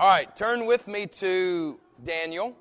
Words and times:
All 0.00 0.08
right, 0.08 0.34
turn 0.34 0.64
with 0.64 0.88
me 0.88 1.04
to 1.06 1.78
Daniel. 2.02 2.56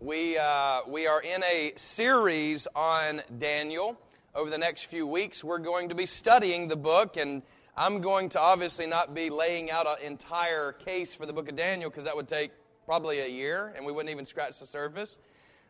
We, 0.00 0.36
uh, 0.36 0.80
we 0.88 1.06
are 1.06 1.20
in 1.20 1.40
a 1.44 1.74
series 1.76 2.66
on 2.74 3.22
Daniel. 3.38 3.96
Over 4.34 4.50
the 4.50 4.58
next 4.58 4.86
few 4.86 5.06
weeks, 5.06 5.44
we're 5.44 5.60
going 5.60 5.90
to 5.90 5.94
be 5.94 6.06
studying 6.06 6.66
the 6.66 6.74
book, 6.74 7.16
and 7.16 7.44
I'm 7.76 8.00
going 8.00 8.30
to 8.30 8.40
obviously 8.40 8.88
not 8.88 9.14
be 9.14 9.30
laying 9.30 9.70
out 9.70 9.86
an 9.86 10.04
entire 10.04 10.72
case 10.72 11.14
for 11.14 11.24
the 11.24 11.32
book 11.32 11.48
of 11.48 11.54
Daniel 11.54 11.88
because 11.88 12.02
that 12.02 12.16
would 12.16 12.26
take 12.26 12.50
probably 12.84 13.20
a 13.20 13.28
year, 13.28 13.72
and 13.76 13.86
we 13.86 13.92
wouldn't 13.92 14.10
even 14.10 14.26
scratch 14.26 14.58
the 14.58 14.66
surface. 14.66 15.20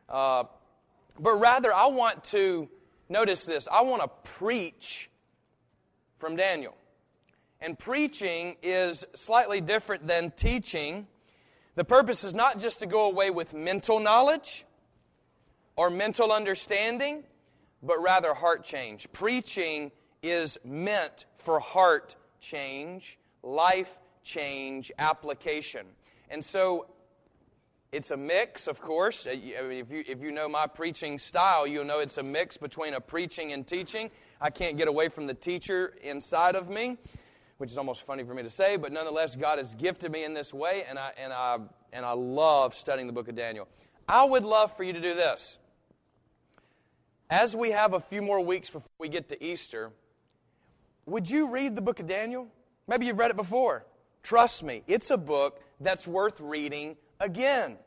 Uh, 0.08 0.44
but 1.20 1.34
rather, 1.34 1.74
I 1.74 1.88
want 1.88 2.24
to 2.24 2.70
notice 3.10 3.44
this 3.44 3.68
I 3.70 3.82
want 3.82 4.00
to 4.00 4.08
preach 4.30 5.10
from 6.16 6.36
Daniel. 6.36 6.74
And 7.62 7.78
preaching 7.78 8.56
is 8.60 9.06
slightly 9.14 9.60
different 9.60 10.08
than 10.08 10.32
teaching. 10.32 11.06
The 11.76 11.84
purpose 11.84 12.24
is 12.24 12.34
not 12.34 12.58
just 12.58 12.80
to 12.80 12.86
go 12.86 13.08
away 13.08 13.30
with 13.30 13.54
mental 13.54 14.00
knowledge 14.00 14.64
or 15.76 15.88
mental 15.88 16.32
understanding, 16.32 17.22
but 17.80 18.02
rather 18.02 18.34
heart 18.34 18.64
change. 18.64 19.06
Preaching 19.12 19.92
is 20.24 20.58
meant 20.64 21.26
for 21.38 21.60
heart 21.60 22.16
change, 22.40 23.16
life 23.44 23.96
change, 24.24 24.90
application. 24.98 25.86
And 26.30 26.44
so 26.44 26.86
it's 27.92 28.10
a 28.10 28.16
mix, 28.16 28.66
of 28.66 28.80
course. 28.80 29.24
Uh, 29.24 29.30
I 29.30 29.62
mean, 29.62 29.78
if, 29.78 29.90
you, 29.92 30.02
if 30.08 30.20
you 30.20 30.32
know 30.32 30.48
my 30.48 30.66
preaching 30.66 31.16
style, 31.16 31.64
you'll 31.68 31.84
know 31.84 32.00
it's 32.00 32.18
a 32.18 32.24
mix 32.24 32.56
between 32.56 32.94
a 32.94 33.00
preaching 33.00 33.52
and 33.52 33.64
teaching. 33.64 34.10
I 34.40 34.50
can't 34.50 34.76
get 34.76 34.88
away 34.88 35.10
from 35.10 35.28
the 35.28 35.34
teacher 35.34 35.94
inside 36.02 36.56
of 36.56 36.68
me 36.68 36.98
which 37.62 37.70
is 37.70 37.78
almost 37.78 38.04
funny 38.04 38.24
for 38.24 38.34
me 38.34 38.42
to 38.42 38.50
say, 38.50 38.76
but 38.76 38.90
nonetheless, 38.90 39.36
God 39.36 39.58
has 39.58 39.76
gifted 39.76 40.10
me 40.10 40.24
in 40.24 40.34
this 40.34 40.52
way, 40.52 40.82
and 40.88 40.98
I, 40.98 41.12
and 41.16 41.32
I, 41.32 41.58
and 41.92 42.04
I 42.04 42.10
love 42.10 42.74
studying 42.74 43.06
the 43.06 43.12
book 43.12 43.28
of 43.28 43.36
Daniel. 43.36 43.68
I 44.08 44.24
would 44.24 44.44
love 44.44 44.76
for 44.76 44.82
you 44.82 44.92
to 44.92 45.00
do 45.00 45.14
this. 45.14 45.60
As 47.30 47.54
we 47.54 47.70
have 47.70 47.92
a 47.92 48.00
few 48.00 48.20
more 48.20 48.40
weeks 48.40 48.68
before 48.68 48.90
we 48.98 49.08
get 49.08 49.28
to 49.28 49.40
Easter, 49.40 49.92
would 51.06 51.30
you 51.30 51.50
read 51.50 51.76
the 51.76 51.82
book 51.82 52.00
of 52.00 52.08
Daniel? 52.08 52.48
Maybe 52.88 53.06
you've 53.06 53.18
read 53.18 53.30
it 53.30 53.36
before. 53.36 53.86
Trust 54.24 54.64
me, 54.64 54.82
it's 54.88 55.12
a 55.12 55.16
book 55.16 55.62
that's 55.80 56.08
worth 56.08 56.40
reading 56.40 56.96
again. 57.20 57.78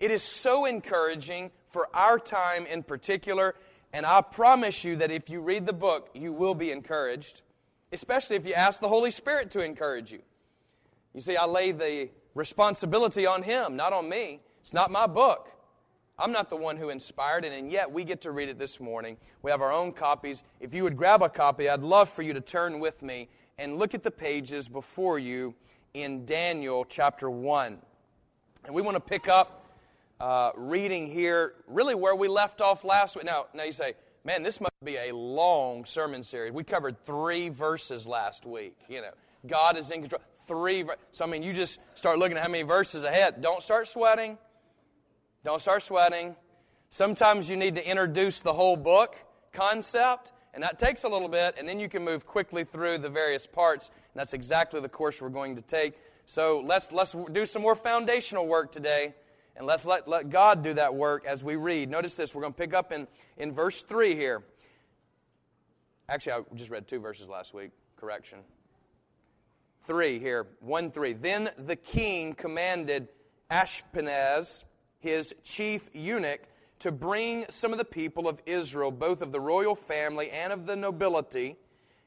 It 0.00 0.10
is 0.10 0.22
so 0.22 0.66
encouraging 0.66 1.50
for 1.70 1.88
our 1.94 2.18
time 2.18 2.66
in 2.66 2.82
particular, 2.82 3.54
and 3.90 4.04
I 4.04 4.20
promise 4.20 4.84
you 4.84 4.96
that 4.96 5.10
if 5.10 5.30
you 5.30 5.40
read 5.40 5.64
the 5.64 5.72
book, 5.72 6.10
you 6.12 6.34
will 6.34 6.54
be 6.54 6.70
encouraged 6.70 7.40
especially 7.94 8.36
if 8.36 8.46
you 8.46 8.54
ask 8.54 8.80
the 8.80 8.88
Holy 8.88 9.10
Spirit 9.10 9.50
to 9.52 9.64
encourage 9.64 10.12
you. 10.12 10.20
You 11.14 11.20
see, 11.20 11.36
I 11.36 11.46
lay 11.46 11.72
the 11.72 12.10
responsibility 12.34 13.26
on 13.26 13.42
Him, 13.42 13.76
not 13.76 13.92
on 13.92 14.08
me. 14.08 14.40
It's 14.60 14.74
not 14.74 14.90
my 14.90 15.06
book. 15.06 15.50
I'm 16.18 16.30
not 16.30 16.48
the 16.48 16.56
one 16.56 16.76
who 16.76 16.90
inspired 16.90 17.44
it, 17.44 17.52
and 17.52 17.72
yet 17.72 17.90
we 17.90 18.04
get 18.04 18.20
to 18.22 18.30
read 18.30 18.48
it 18.48 18.58
this 18.58 18.78
morning. 18.78 19.16
We 19.42 19.50
have 19.50 19.60
our 19.60 19.72
own 19.72 19.92
copies. 19.92 20.44
If 20.60 20.72
you 20.72 20.84
would 20.84 20.96
grab 20.96 21.22
a 21.22 21.28
copy, 21.28 21.68
I'd 21.68 21.80
love 21.80 22.08
for 22.08 22.22
you 22.22 22.32
to 22.34 22.40
turn 22.40 22.78
with 22.78 23.02
me 23.02 23.28
and 23.58 23.78
look 23.78 23.94
at 23.94 24.02
the 24.02 24.10
pages 24.10 24.68
before 24.68 25.18
you 25.18 25.54
in 25.92 26.24
Daniel 26.24 26.84
chapter 26.84 27.28
1. 27.28 27.78
And 28.64 28.74
we 28.74 28.80
want 28.80 28.94
to 28.94 29.00
pick 29.00 29.28
up 29.28 29.66
uh, 30.20 30.52
reading 30.56 31.08
here, 31.08 31.54
really 31.66 31.94
where 31.94 32.14
we 32.14 32.28
left 32.28 32.60
off 32.60 32.84
last 32.84 33.16
week. 33.16 33.24
Now, 33.24 33.46
now 33.52 33.64
you 33.64 33.72
say, 33.72 33.94
Man, 34.26 34.42
this 34.42 34.58
must 34.58 34.72
be 34.82 34.96
a 34.96 35.14
long 35.14 35.84
sermon 35.84 36.24
series. 36.24 36.50
We 36.52 36.64
covered 36.64 36.98
three 37.04 37.50
verses 37.50 38.06
last 38.06 38.46
week. 38.46 38.74
You 38.88 39.02
know, 39.02 39.10
God 39.46 39.76
is 39.76 39.90
in 39.90 40.00
control. 40.00 40.22
Three. 40.46 40.84
So 41.12 41.26
I 41.26 41.28
mean, 41.28 41.42
you 41.42 41.52
just 41.52 41.78
start 41.94 42.18
looking 42.18 42.38
at 42.38 42.42
how 42.42 42.50
many 42.50 42.62
verses 42.62 43.04
ahead. 43.04 43.42
Don't 43.42 43.62
start 43.62 43.86
sweating. 43.86 44.38
Don't 45.44 45.60
start 45.60 45.82
sweating. 45.82 46.36
Sometimes 46.88 47.50
you 47.50 47.56
need 47.56 47.76
to 47.76 47.86
introduce 47.86 48.40
the 48.40 48.52
whole 48.52 48.76
book 48.76 49.14
concept, 49.52 50.32
and 50.54 50.62
that 50.62 50.78
takes 50.78 51.04
a 51.04 51.08
little 51.08 51.28
bit, 51.28 51.56
and 51.58 51.68
then 51.68 51.78
you 51.78 51.88
can 51.88 52.02
move 52.02 52.26
quickly 52.26 52.64
through 52.64 52.98
the 52.98 53.10
various 53.10 53.46
parts. 53.46 53.88
And 53.88 54.20
that's 54.20 54.32
exactly 54.32 54.80
the 54.80 54.88
course 54.88 55.20
we're 55.20 55.28
going 55.28 55.56
to 55.56 55.62
take. 55.62 55.98
So 56.24 56.62
let's 56.64 56.92
let's 56.92 57.14
do 57.32 57.44
some 57.44 57.60
more 57.60 57.74
foundational 57.74 58.46
work 58.46 58.72
today 58.72 59.12
and 59.56 59.66
let's 59.66 59.84
let, 59.84 60.08
let 60.08 60.30
God 60.30 60.64
do 60.64 60.74
that 60.74 60.94
work 60.94 61.24
as 61.26 61.44
we 61.44 61.56
read. 61.56 61.88
Notice 61.88 62.16
this. 62.16 62.34
We're 62.34 62.42
going 62.42 62.54
to 62.54 62.58
pick 62.58 62.74
up 62.74 62.92
in, 62.92 63.06
in 63.36 63.52
verse 63.52 63.82
3 63.82 64.14
here. 64.14 64.42
Actually, 66.08 66.32
I 66.32 66.54
just 66.54 66.70
read 66.70 66.88
two 66.88 66.98
verses 66.98 67.28
last 67.28 67.54
week. 67.54 67.70
Correction. 67.96 68.40
3 69.84 70.18
here. 70.18 70.46
1 70.60 70.90
3. 70.90 71.12
Then 71.12 71.50
the 71.56 71.76
king 71.76 72.34
commanded 72.34 73.08
Ashpenaz, 73.50 74.64
his 74.98 75.34
chief 75.44 75.88
eunuch, 75.92 76.40
to 76.80 76.90
bring 76.90 77.44
some 77.48 77.70
of 77.72 77.78
the 77.78 77.84
people 77.84 78.28
of 78.28 78.40
Israel, 78.46 78.90
both 78.90 79.22
of 79.22 79.30
the 79.30 79.40
royal 79.40 79.76
family 79.76 80.30
and 80.30 80.52
of 80.52 80.66
the 80.66 80.74
nobility, 80.74 81.56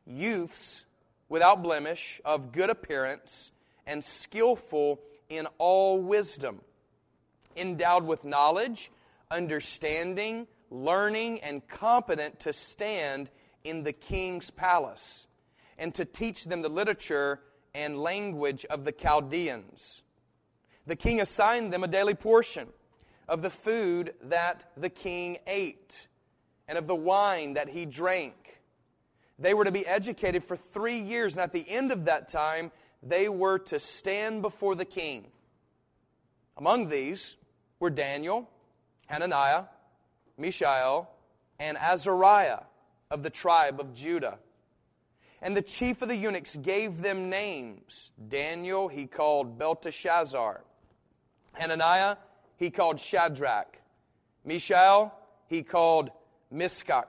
youths 0.05 0.85
without 1.29 1.63
blemish, 1.63 2.19
of 2.25 2.51
good 2.51 2.69
appearance, 2.69 3.51
and 3.85 4.03
skillful 4.03 4.99
in 5.29 5.47
all 5.57 5.99
wisdom 5.99 6.59
endowed 7.57 8.05
with 8.05 8.23
knowledge, 8.23 8.91
understanding, 9.31 10.47
learning, 10.69 11.39
and 11.41 11.67
competent 11.67 12.39
to 12.41 12.53
stand 12.53 13.29
in 13.63 13.83
the 13.83 13.93
king's 13.93 14.49
palace 14.49 15.27
and 15.77 15.93
to 15.95 16.05
teach 16.05 16.45
them 16.45 16.61
the 16.61 16.69
literature 16.69 17.41
and 17.73 18.01
language 18.01 18.65
of 18.65 18.85
the 18.85 18.91
Chaldeans. 18.91 20.03
The 20.85 20.95
king 20.95 21.19
assigned 21.19 21.71
them 21.71 21.83
a 21.83 21.87
daily 21.87 22.15
portion 22.15 22.69
of 23.27 23.41
the 23.41 23.49
food 23.49 24.13
that 24.23 24.71
the 24.77 24.89
king 24.89 25.37
ate 25.45 26.07
and 26.67 26.77
of 26.77 26.87
the 26.87 26.95
wine 26.95 27.53
that 27.53 27.69
he 27.69 27.85
drank. 27.85 28.61
They 29.39 29.53
were 29.53 29.65
to 29.65 29.71
be 29.71 29.85
educated 29.85 30.43
for 30.43 30.55
three 30.55 30.97
years, 30.97 31.33
and 31.33 31.41
at 31.41 31.51
the 31.51 31.65
end 31.69 31.91
of 31.91 32.05
that 32.05 32.27
time, 32.27 32.71
they 33.03 33.29
were 33.29 33.59
to 33.59 33.79
stand 33.79 34.41
before 34.41 34.75
the 34.75 34.85
king. 34.85 35.27
Among 36.57 36.89
these 36.89 37.35
were 37.79 37.89
Daniel, 37.89 38.49
Hananiah, 39.07 39.63
Mishael, 40.37 41.09
and 41.59 41.77
Azariah 41.77 42.61
of 43.09 43.23
the 43.23 43.29
tribe 43.29 43.79
of 43.79 43.93
Judah. 43.93 44.39
And 45.41 45.55
the 45.55 45.61
chief 45.61 46.01
of 46.01 46.07
the 46.07 46.15
eunuchs 46.15 46.55
gave 46.55 47.01
them 47.01 47.29
names. 47.29 48.11
Daniel 48.27 48.87
he 48.87 49.05
called 49.05 49.57
Belteshazzar. 49.59 50.63
Hananiah 51.53 52.17
he 52.57 52.69
called 52.69 52.99
Shadrach. 52.99 53.79
Mishael 54.43 55.13
he 55.47 55.63
called 55.63 56.09
Mishkak. 56.53 57.05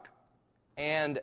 And, 0.77 1.21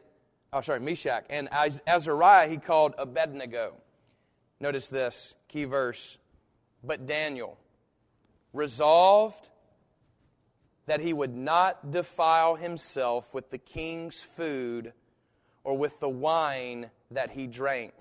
oh, 0.51 0.61
sorry, 0.61 0.79
Meshach. 0.79 1.25
And 1.29 1.47
Azariah 1.87 2.49
he 2.49 2.57
called 2.57 2.95
Abednego. 2.97 3.75
Notice 4.59 4.89
this 4.89 5.35
key 5.47 5.65
verse. 5.65 6.17
But 6.83 7.05
Daniel 7.05 7.57
resolved 8.55 9.49
that 10.85 11.01
he 11.01 11.13
would 11.13 11.35
not 11.35 11.91
defile 11.91 12.55
himself 12.55 13.33
with 13.33 13.49
the 13.49 13.57
king's 13.57 14.21
food 14.21 14.93
or 15.63 15.77
with 15.77 15.99
the 15.99 16.09
wine 16.09 16.89
that 17.11 17.31
he 17.31 17.47
drank. 17.47 17.93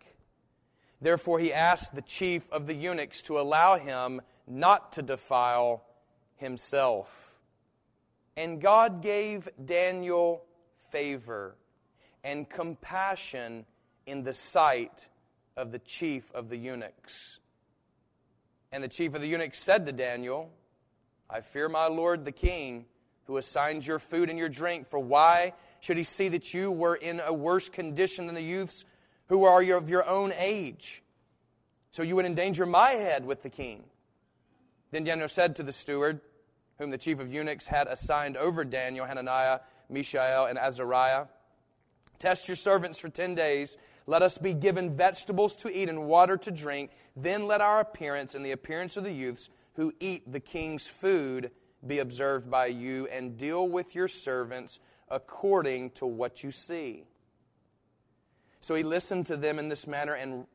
Therefore, 1.01 1.39
he 1.39 1.53
asked 1.53 1.95
the 1.95 2.03
chief 2.03 2.51
of 2.51 2.67
the 2.67 2.75
eunuchs 2.75 3.23
to 3.23 3.41
allow 3.41 3.77
him 3.77 4.21
not 4.47 4.93
to 4.93 5.03
defile 5.03 5.85
himself. 6.37 7.35
And 8.37 8.61
God 8.61 9.03
gave 9.03 9.49
Daniel 9.63 10.45
favor 10.91 11.57
and 12.23 12.49
compassion 12.49 13.67
in 14.07 14.25
the 14.25 14.35
sight 14.35 15.09
of 15.57 15.73
the 15.73 15.79
chief 15.79 16.31
of 16.33 16.49
the 16.49 16.57
eunuchs. 16.57 17.39
And 18.75 18.83
the 18.83 18.89
chief 18.89 19.15
of 19.15 19.21
the 19.21 19.29
eunuchs 19.29 19.61
said 19.61 19.87
to 19.87 19.93
Daniel, 19.93 20.51
I 21.31 21.43
fear 21.43 21.69
my 21.69 21.87
lord 21.87 22.25
the 22.25 22.33
king, 22.33 22.87
who 23.27 23.37
assigns 23.37 23.87
your 23.87 24.01
food 24.01 24.29
and 24.29 24.37
your 24.37 24.49
drink, 24.49 24.89
for 24.89 24.99
why 24.99 25.53
should 25.79 25.97
he 25.97 26.03
see 26.03 26.27
that 26.31 26.53
you 26.53 26.73
were 26.73 26.97
in 26.97 27.21
a 27.25 27.33
worse 27.33 27.69
condition 27.69 28.27
than 28.27 28.35
the 28.35 28.43
youths 28.43 28.85
who 29.29 29.45
are 29.45 29.63
of 29.77 29.89
your 29.89 30.05
own 30.09 30.33
age? 30.37 31.05
So 31.93 32.03
you 32.03 32.17
would 32.17 32.25
endanger 32.25 32.67
my 32.67 32.91
head 32.91 33.25
with 33.25 33.43
the 33.43 33.49
king. 33.49 33.85
Then 34.91 35.05
Daniel 35.05 35.29
said 35.29 35.55
to 35.57 35.63
the 35.63 35.71
steward, 35.71 36.21
whom 36.79 36.91
the 36.91 36.99
chief 36.99 37.21
of 37.21 37.33
eunuchs 37.33 37.69
had 37.69 37.87
assigned 37.87 38.37
over 38.37 38.65
Daniel, 38.65 39.07
Hananiah, 39.07 39.61
Mishael, 39.89 40.47
and 40.47 40.59
Azariah, 40.59 41.27
Test 42.19 42.49
your 42.49 42.57
servants 42.57 42.99
for 42.99 43.09
ten 43.09 43.35
days. 43.35 43.77
Let 44.07 44.23
us 44.23 44.39
be 44.39 44.55
given 44.55 44.97
vegetables 44.97 45.57
to 45.57 45.77
eat 45.77 45.89
and 45.89 46.07
water 46.07 46.37
to 46.39 46.51
drink. 46.51 46.91
Then 47.17 47.47
let 47.47 47.61
our 47.61 47.81
appearance 47.81 48.35
and 48.35 48.45
the 48.45 48.53
appearance 48.53 48.97
of 48.97 49.05
the 49.05 49.13
youths 49.13 49.51
who 49.75 49.93
eat 50.01 50.31
the 50.31 50.41
king's 50.41 50.87
food 50.87 51.51
be 51.87 51.99
observed 51.99 52.51
by 52.51 52.67
you, 52.67 53.07
and 53.09 53.37
deal 53.37 53.69
with 53.69 53.95
your 53.95 54.09
servants 54.09 54.81
according 55.09 55.91
to 55.91 56.07
what 56.07 56.43
you 56.43 56.51
see. 56.51 57.05
So 58.61 58.75
he 58.75 58.83
listened 58.83 59.27
to 59.27 59.37
them 59.37 59.59
in 59.59 59.69
this 59.69 59.87
manner 59.87 60.15
and 60.15 60.47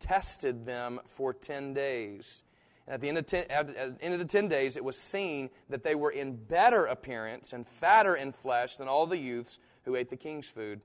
tested 0.00 0.66
them 0.66 0.98
for 1.06 1.32
ten 1.32 1.74
days. 1.74 2.42
At 2.86 3.00
the, 3.00 3.08
end 3.08 3.18
of 3.18 3.26
ten, 3.26 3.46
at 3.48 3.68
the 3.68 3.96
end 4.04 4.12
of 4.12 4.20
the 4.20 4.26
10 4.26 4.48
days, 4.48 4.76
it 4.76 4.84
was 4.84 4.98
seen 4.98 5.48
that 5.70 5.84
they 5.84 5.94
were 5.94 6.10
in 6.10 6.36
better 6.36 6.84
appearance 6.84 7.54
and 7.54 7.66
fatter 7.66 8.14
in 8.14 8.32
flesh 8.32 8.76
than 8.76 8.88
all 8.88 9.06
the 9.06 9.16
youths 9.16 9.58
who 9.84 9.96
ate 9.96 10.10
the 10.10 10.16
king's 10.16 10.48
food. 10.48 10.82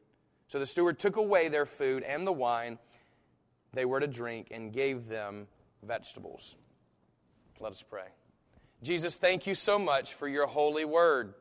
So 0.49 0.57
the 0.59 0.65
steward 0.65 0.99
took 0.99 1.15
away 1.15 1.47
their 1.47 1.67
food 1.67 2.03
and 2.03 2.27
the 2.27 2.33
wine 2.33 2.79
they 3.71 3.85
were 3.85 3.99
to 3.99 4.07
drink 4.07 4.47
and 4.51 4.73
gave 4.73 5.07
them 5.07 5.47
vegetables. 5.83 6.57
Let 7.59 7.71
us 7.71 7.83
pray. 7.87 8.07
Jesus, 8.81 9.17
thank 9.17 9.45
you 9.45 9.53
so 9.53 9.77
much 9.77 10.15
for 10.15 10.27
your 10.27 10.47
holy 10.47 10.85
word. 10.85 11.35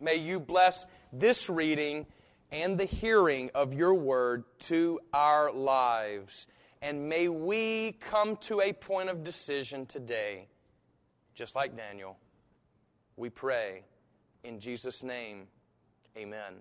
May 0.00 0.16
you 0.16 0.40
bless 0.40 0.84
this 1.12 1.48
reading 1.48 2.06
and 2.50 2.76
the 2.76 2.86
hearing 2.86 3.50
of 3.54 3.74
your 3.74 3.94
word 3.94 4.44
to 4.60 4.98
our 5.12 5.52
lives. 5.52 6.48
And 6.82 7.08
may 7.08 7.28
we 7.28 7.92
come 8.00 8.36
to 8.38 8.62
a 8.62 8.72
point 8.72 9.10
of 9.10 9.22
decision 9.22 9.86
today, 9.86 10.48
just 11.34 11.54
like 11.54 11.76
Daniel. 11.76 12.18
We 13.16 13.30
pray 13.30 13.84
in 14.42 14.58
Jesus' 14.58 15.04
name. 15.04 15.46
Amen. 16.16 16.54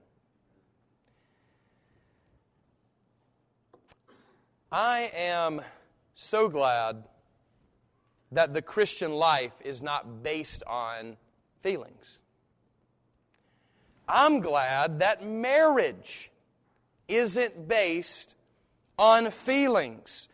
I 4.71 5.09
am 5.15 5.61
so 6.13 6.47
glad 6.47 7.03
that 8.31 8.53
the 8.53 8.61
Christian 8.61 9.13
life 9.13 9.53
is 9.65 9.81
not 9.81 10.21
based 10.21 10.61
on 10.67 11.17
feelings. 11.61 12.19
I'm 14.07 14.41
glad 14.41 14.99
that 14.99 15.25
marriage 15.25 16.31
isn't 17.07 17.67
based 17.67 18.35
on 18.99 19.31
feelings. 19.31 20.29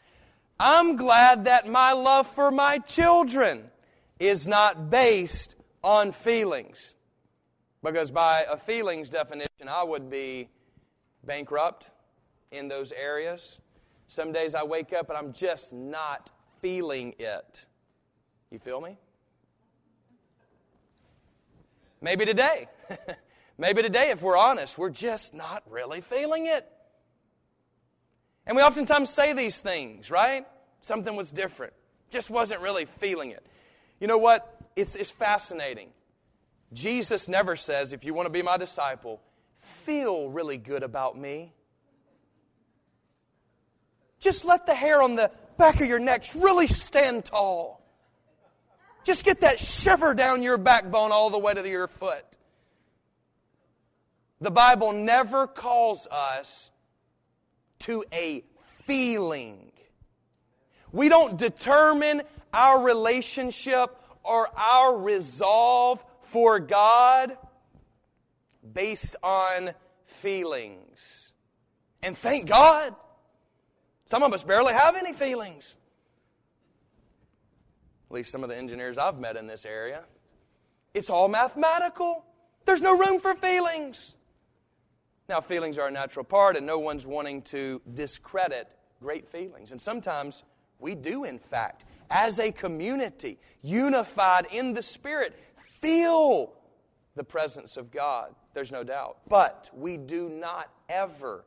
I'm 0.59 0.97
glad 0.97 1.45
that 1.45 1.67
my 1.67 1.93
love 1.93 2.27
for 2.27 2.51
my 2.51 2.79
children 2.79 3.69
is 4.19 4.47
not 4.47 4.89
based 4.89 5.55
on 5.81 6.11
feelings. 6.11 6.95
Because 7.81 8.11
by 8.11 8.45
a 8.49 8.57
feelings 8.57 9.09
definition, 9.09 9.69
I 9.69 9.83
would 9.83 10.09
be 10.09 10.49
bankrupt 11.23 11.91
in 12.51 12.67
those 12.67 12.91
areas. 12.91 13.59
Some 14.07 14.31
days 14.31 14.55
I 14.55 14.63
wake 14.63 14.93
up 14.93 15.09
and 15.09 15.17
I'm 15.17 15.33
just 15.33 15.73
not 15.73 16.31
feeling 16.61 17.15
it. 17.19 17.67
You 18.51 18.59
feel 18.59 18.79
me? 18.81 18.97
Maybe 22.01 22.25
today. 22.25 22.67
Maybe 23.57 23.81
today, 23.81 24.09
if 24.09 24.21
we're 24.21 24.37
honest, 24.37 24.77
we're 24.77 24.89
just 24.89 25.33
not 25.33 25.63
really 25.69 26.01
feeling 26.01 26.45
it. 26.45 26.69
And 28.45 28.55
we 28.55 28.61
oftentimes 28.61 29.09
say 29.09 29.33
these 29.33 29.59
things, 29.59 30.11
right? 30.11 30.45
Something 30.81 31.15
was 31.15 31.31
different. 31.31 31.73
Just 32.11 32.29
wasn't 32.29 32.61
really 32.61 32.85
feeling 32.85 33.31
it. 33.31 33.45
You 33.99 34.07
know 34.07 34.17
what? 34.17 34.61
It's, 34.75 34.95
it's 34.95 35.09
fascinating. 35.09 35.89
Jesus 36.73 37.27
never 37.27 37.55
says, 37.55 37.93
if 37.93 38.05
you 38.05 38.13
want 38.13 38.27
to 38.27 38.31
be 38.31 38.41
my 38.41 38.57
disciple, 38.57 39.21
feel 39.83 40.29
really 40.29 40.57
good 40.57 40.83
about 40.83 41.17
me. 41.17 41.53
Just 44.25 44.43
let 44.43 44.65
the 44.65 44.73
hair 44.73 45.03
on 45.03 45.15
the 45.15 45.29
back 45.55 45.79
of 45.81 45.85
your 45.85 45.99
neck 45.99 46.25
really 46.33 46.65
stand 46.65 47.25
tall. 47.25 47.79
Just 49.03 49.23
get 49.23 49.41
that 49.41 49.59
shiver 49.59 50.15
down 50.15 50.41
your 50.41 50.57
backbone 50.57 51.11
all 51.11 51.29
the 51.29 51.37
way 51.37 51.53
to 51.53 51.69
your 51.69 51.85
foot. 51.85 52.25
The 54.41 54.49
Bible 54.49 54.93
never 54.93 55.45
calls 55.45 56.07
us 56.07 56.71
to 57.81 58.03
a 58.11 58.43
feeling. 58.81 59.71
We 60.91 61.07
don't 61.07 61.37
determine 61.37 62.23
our 62.51 62.81
relationship 62.81 63.95
or 64.23 64.49
our 64.57 64.97
resolve 64.97 66.03
for 66.21 66.59
God 66.59 67.37
based 68.73 69.17
on 69.21 69.69
feelings. 70.05 71.33
And 72.01 72.17
thank 72.17 72.47
God, 72.47 72.95
some 74.05 74.23
of 74.23 74.33
us 74.33 74.43
barely 74.43 74.73
have 74.73 74.95
any 74.95 75.13
feelings. 75.13 75.77
At 78.09 78.13
least 78.13 78.31
some 78.31 78.43
of 78.43 78.49
the 78.49 78.55
engineers 78.55 78.97
I've 78.97 79.19
met 79.19 79.35
in 79.35 79.47
this 79.47 79.65
area. 79.65 80.03
It's 80.93 81.09
all 81.09 81.27
mathematical. 81.27 82.23
There's 82.65 82.81
no 82.81 82.97
room 82.97 83.19
for 83.19 83.33
feelings. 83.35 84.15
Now, 85.27 85.41
feelings 85.41 85.77
are 85.79 85.87
a 85.87 85.91
natural 85.91 86.23
part, 86.23 86.55
and 86.55 86.67
no 86.67 86.77
one's 86.77 87.07
wanting 87.07 87.41
to 87.43 87.81
discredit 87.93 88.71
great 89.01 89.27
feelings. 89.27 89.71
And 89.71 89.81
sometimes 89.81 90.43
we 90.79 90.93
do, 90.93 91.23
in 91.23 91.39
fact, 91.39 91.85
as 92.11 92.37
a 92.39 92.51
community, 92.51 93.39
unified 93.63 94.45
in 94.51 94.73
the 94.73 94.83
Spirit, 94.83 95.37
feel 95.81 96.53
the 97.15 97.23
presence 97.23 97.75
of 97.75 97.91
God. 97.91 98.35
There's 98.53 98.71
no 98.71 98.83
doubt. 98.83 99.17
But 99.27 99.71
we 99.73 99.97
do 99.97 100.29
not 100.29 100.69
ever 100.89 101.43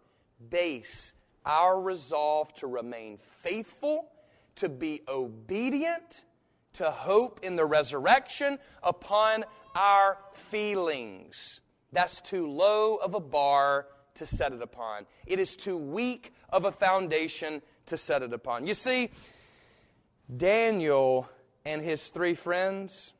base 0.50 1.12
our 1.44 1.80
resolve 1.80 2.52
to 2.54 2.66
remain 2.66 3.18
faithful, 3.42 4.10
to 4.56 4.68
be 4.68 5.02
obedient, 5.08 6.24
to 6.74 6.90
hope 6.90 7.40
in 7.42 7.56
the 7.56 7.64
resurrection 7.64 8.58
upon 8.82 9.44
our 9.74 10.18
feelings. 10.32 11.60
That's 11.92 12.20
too 12.20 12.48
low 12.48 12.96
of 12.96 13.14
a 13.14 13.20
bar 13.20 13.86
to 14.14 14.26
set 14.26 14.52
it 14.52 14.62
upon. 14.62 15.06
It 15.26 15.38
is 15.38 15.56
too 15.56 15.76
weak 15.76 16.32
of 16.50 16.64
a 16.64 16.72
foundation 16.72 17.62
to 17.86 17.96
set 17.96 18.22
it 18.22 18.32
upon. 18.32 18.66
You 18.66 18.74
see, 18.74 19.10
Daniel 20.34 21.28
and 21.64 21.80
his 21.80 22.08
three 22.08 22.34
friends, 22.34 23.12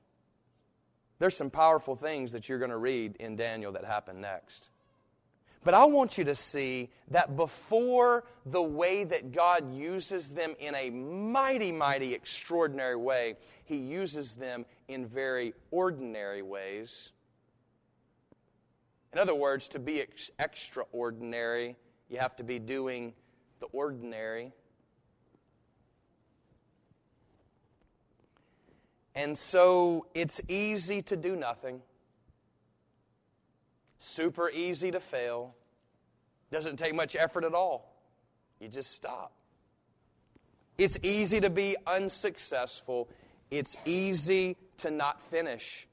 there's 1.19 1.37
some 1.37 1.50
powerful 1.50 1.97
things 1.97 2.32
that 2.32 2.49
you're 2.49 2.59
going 2.59 2.70
to 2.70 2.76
read 2.76 3.17
in 3.17 3.37
Daniel 3.37 3.73
that 3.73 3.85
happen 3.85 4.20
next. 4.20 4.70
But 5.64 5.75
I 5.75 5.84
want 5.84 6.16
you 6.16 6.25
to 6.25 6.34
see 6.34 6.90
that 7.10 7.37
before 7.37 8.25
the 8.46 8.62
way 8.62 9.05
that 9.05 9.32
God 9.32 9.75
uses 9.75 10.31
them 10.31 10.55
in 10.58 10.75
a 10.75 10.90
mighty, 10.90 11.72
mighty, 11.72 12.14
extraordinary 12.14 12.96
way, 12.96 13.37
He 13.64 13.76
uses 13.76 14.34
them 14.34 14.64
in 14.87 15.06
very 15.06 15.55
ordinary 15.70 16.43
ways 16.43 17.12
in 19.12 19.19
other 19.19 19.34
words, 19.34 19.69
to 19.69 19.78
be 19.78 20.00
ex- 20.00 20.31
extraordinary, 20.38 21.76
you 22.08 22.19
have 22.19 22.37
to 22.37 22.44
be 22.44 22.58
doing 22.58 23.14
the 23.60 23.66
ordinary. 23.66 24.52
And 29.14 29.37
so 29.37 30.06
it's 30.15 30.41
easy 30.46 31.03
to 31.03 31.17
do 31.17 31.34
nothing, 31.34 31.81
super 33.98 34.50
easy 34.50 34.90
to 34.90 35.00
fail, 35.00 35.55
doesn't 36.50 36.78
take 36.78 36.94
much 36.94 37.17
effort 37.17 37.44
at 37.44 37.55
all. 37.55 37.94
You 38.60 38.69
just 38.69 38.93
stop. 38.93 39.32
It's 40.76 40.98
easy 41.02 41.40
to 41.40 41.50
be 41.50 41.76
unsuccessful, 41.86 43.08
it's 43.50 43.76
easy 43.84 44.56
to 44.78 44.90
not 44.90 45.20
finish 45.20 45.88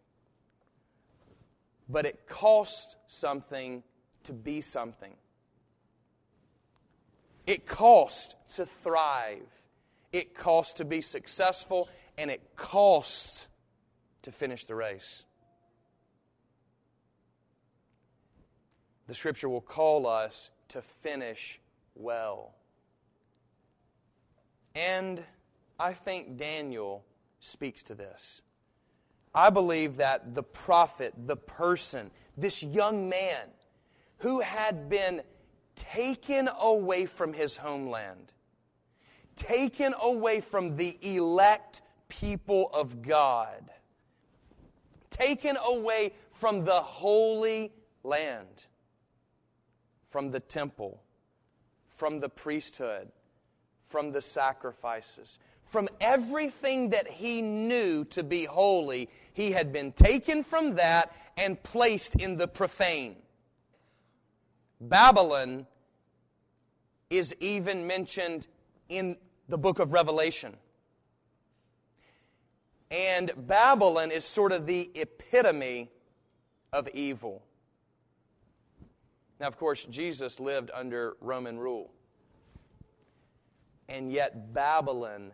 but 1.90 2.06
it 2.06 2.28
costs 2.28 2.96
something 3.08 3.84
to 4.24 4.34
be 4.34 4.62
something. 4.62 5.14
It 7.46 7.68
costs 7.68 8.36
to 8.56 8.66
thrive. 8.66 9.48
It 10.12 10.34
costs 10.34 10.76
to 10.76 10.86
be 10.86 11.02
successful, 11.02 11.90
and 12.18 12.32
it 12.32 12.56
costs 12.56 13.48
to 14.24 14.32
finish 14.32 14.66
the 14.66 14.74
race. 14.74 15.25
The 19.08 19.14
scripture 19.14 19.50
will 19.50 19.62
call 19.62 20.08
us 20.08 20.52
to 20.70 20.82
finish 20.82 21.60
well. 21.96 22.56
And 24.74 25.24
I 25.80 25.94
think 25.94 26.38
Daniel 26.38 27.06
speaks 27.40 27.84
to 27.84 27.96
this. 27.96 28.42
I 29.34 29.50
believe 29.50 29.98
that 29.98 30.34
the 30.34 30.44
prophet, 30.44 31.14
the 31.28 31.36
person, 31.36 32.10
this 32.38 32.64
young 32.64 33.10
man 33.10 33.50
who 34.20 34.40
had 34.40 34.90
been 34.90 35.22
taken 35.76 36.50
away 36.62 37.06
from 37.06 37.34
his 37.34 37.58
homeland, 37.58 38.34
taken 39.36 39.94
away 40.02 40.40
from 40.40 40.78
the 40.78 40.98
elect 41.02 41.82
people 42.08 42.70
of 42.74 43.02
God, 43.02 43.70
taken 45.10 45.58
away 45.68 46.14
from 46.32 46.64
the 46.64 46.80
holy 46.82 47.74
land, 48.04 48.68
from 50.16 50.32
the 50.32 50.40
temple, 50.40 51.04
from 51.90 52.22
the 52.22 52.30
priesthood, 52.30 53.10
from 53.90 54.14
the 54.14 54.22
sacrifices, 54.22 55.40
from 55.66 55.90
everything 56.00 56.92
that 56.92 57.06
he 57.06 57.42
knew 57.42 58.06
to 58.06 58.24
be 58.24 58.46
holy, 58.46 59.10
he 59.34 59.52
had 59.52 59.74
been 59.74 59.92
taken 59.92 60.42
from 60.42 60.76
that 60.76 61.14
and 61.36 61.62
placed 61.64 62.16
in 62.16 62.38
the 62.38 62.48
profane. 62.48 63.18
Babylon 64.80 65.68
is 67.10 67.36
even 67.42 67.86
mentioned 67.86 68.48
in 68.88 69.18
the 69.50 69.58
book 69.58 69.80
of 69.80 69.92
Revelation. 69.92 70.56
And 72.90 73.34
Babylon 73.36 74.12
is 74.12 74.24
sort 74.24 74.54
of 74.54 74.66
the 74.66 74.90
epitome 74.96 75.90
of 76.72 76.88
evil. 76.94 77.44
Now, 79.40 79.48
of 79.48 79.58
course, 79.58 79.86
Jesus 79.86 80.40
lived 80.40 80.72
under 80.74 81.18
Roman 81.20 81.58
rule. 81.58 81.92
And 83.90 84.12
yet, 84.12 84.54
Babylon 84.54 85.32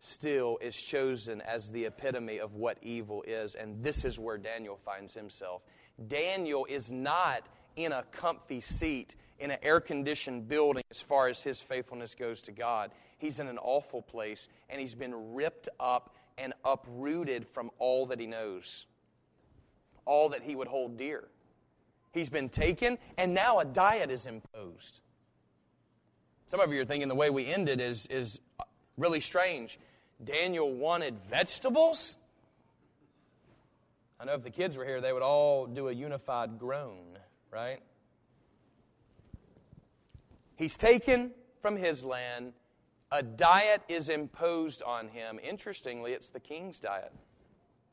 still 0.00 0.58
is 0.60 0.80
chosen 0.80 1.40
as 1.40 1.70
the 1.70 1.86
epitome 1.86 2.38
of 2.38 2.54
what 2.54 2.78
evil 2.82 3.24
is. 3.26 3.54
And 3.54 3.82
this 3.82 4.04
is 4.04 4.18
where 4.18 4.38
Daniel 4.38 4.76
finds 4.76 5.14
himself. 5.14 5.62
Daniel 6.06 6.66
is 6.68 6.92
not 6.92 7.48
in 7.76 7.92
a 7.92 8.02
comfy 8.12 8.60
seat 8.60 9.16
in 9.38 9.50
an 9.50 9.58
air 9.62 9.80
conditioned 9.80 10.48
building 10.48 10.82
as 10.90 11.00
far 11.00 11.28
as 11.28 11.42
his 11.42 11.60
faithfulness 11.60 12.14
goes 12.14 12.42
to 12.42 12.52
God. 12.52 12.90
He's 13.18 13.40
in 13.40 13.48
an 13.48 13.58
awful 13.58 14.02
place, 14.02 14.48
and 14.68 14.80
he's 14.80 14.94
been 14.94 15.34
ripped 15.34 15.68
up 15.78 16.14
and 16.36 16.52
uprooted 16.64 17.46
from 17.46 17.70
all 17.78 18.06
that 18.06 18.20
he 18.20 18.26
knows, 18.26 18.86
all 20.04 20.28
that 20.30 20.42
he 20.42 20.54
would 20.54 20.68
hold 20.68 20.96
dear. 20.96 21.28
He's 22.18 22.28
been 22.28 22.48
taken, 22.48 22.98
and 23.16 23.32
now 23.32 23.60
a 23.60 23.64
diet 23.64 24.10
is 24.10 24.26
imposed. 24.26 25.00
Some 26.48 26.58
of 26.58 26.72
you 26.72 26.80
are 26.80 26.84
thinking 26.84 27.06
the 27.06 27.14
way 27.14 27.30
we 27.30 27.46
ended 27.46 27.80
is, 27.80 28.06
is 28.06 28.40
really 28.96 29.20
strange. 29.20 29.78
Daniel 30.24 30.74
wanted 30.74 31.16
vegetables? 31.30 32.18
I 34.18 34.24
know 34.24 34.34
if 34.34 34.42
the 34.42 34.50
kids 34.50 34.76
were 34.76 34.84
here, 34.84 35.00
they 35.00 35.12
would 35.12 35.22
all 35.22 35.66
do 35.66 35.86
a 35.86 35.92
unified 35.92 36.58
groan, 36.58 37.18
right? 37.52 37.78
He's 40.56 40.76
taken 40.76 41.30
from 41.62 41.76
his 41.76 42.04
land. 42.04 42.52
A 43.12 43.22
diet 43.22 43.82
is 43.86 44.08
imposed 44.08 44.82
on 44.82 45.06
him. 45.06 45.38
Interestingly, 45.40 46.14
it's 46.14 46.30
the 46.30 46.40
king's 46.40 46.80
diet. 46.80 47.12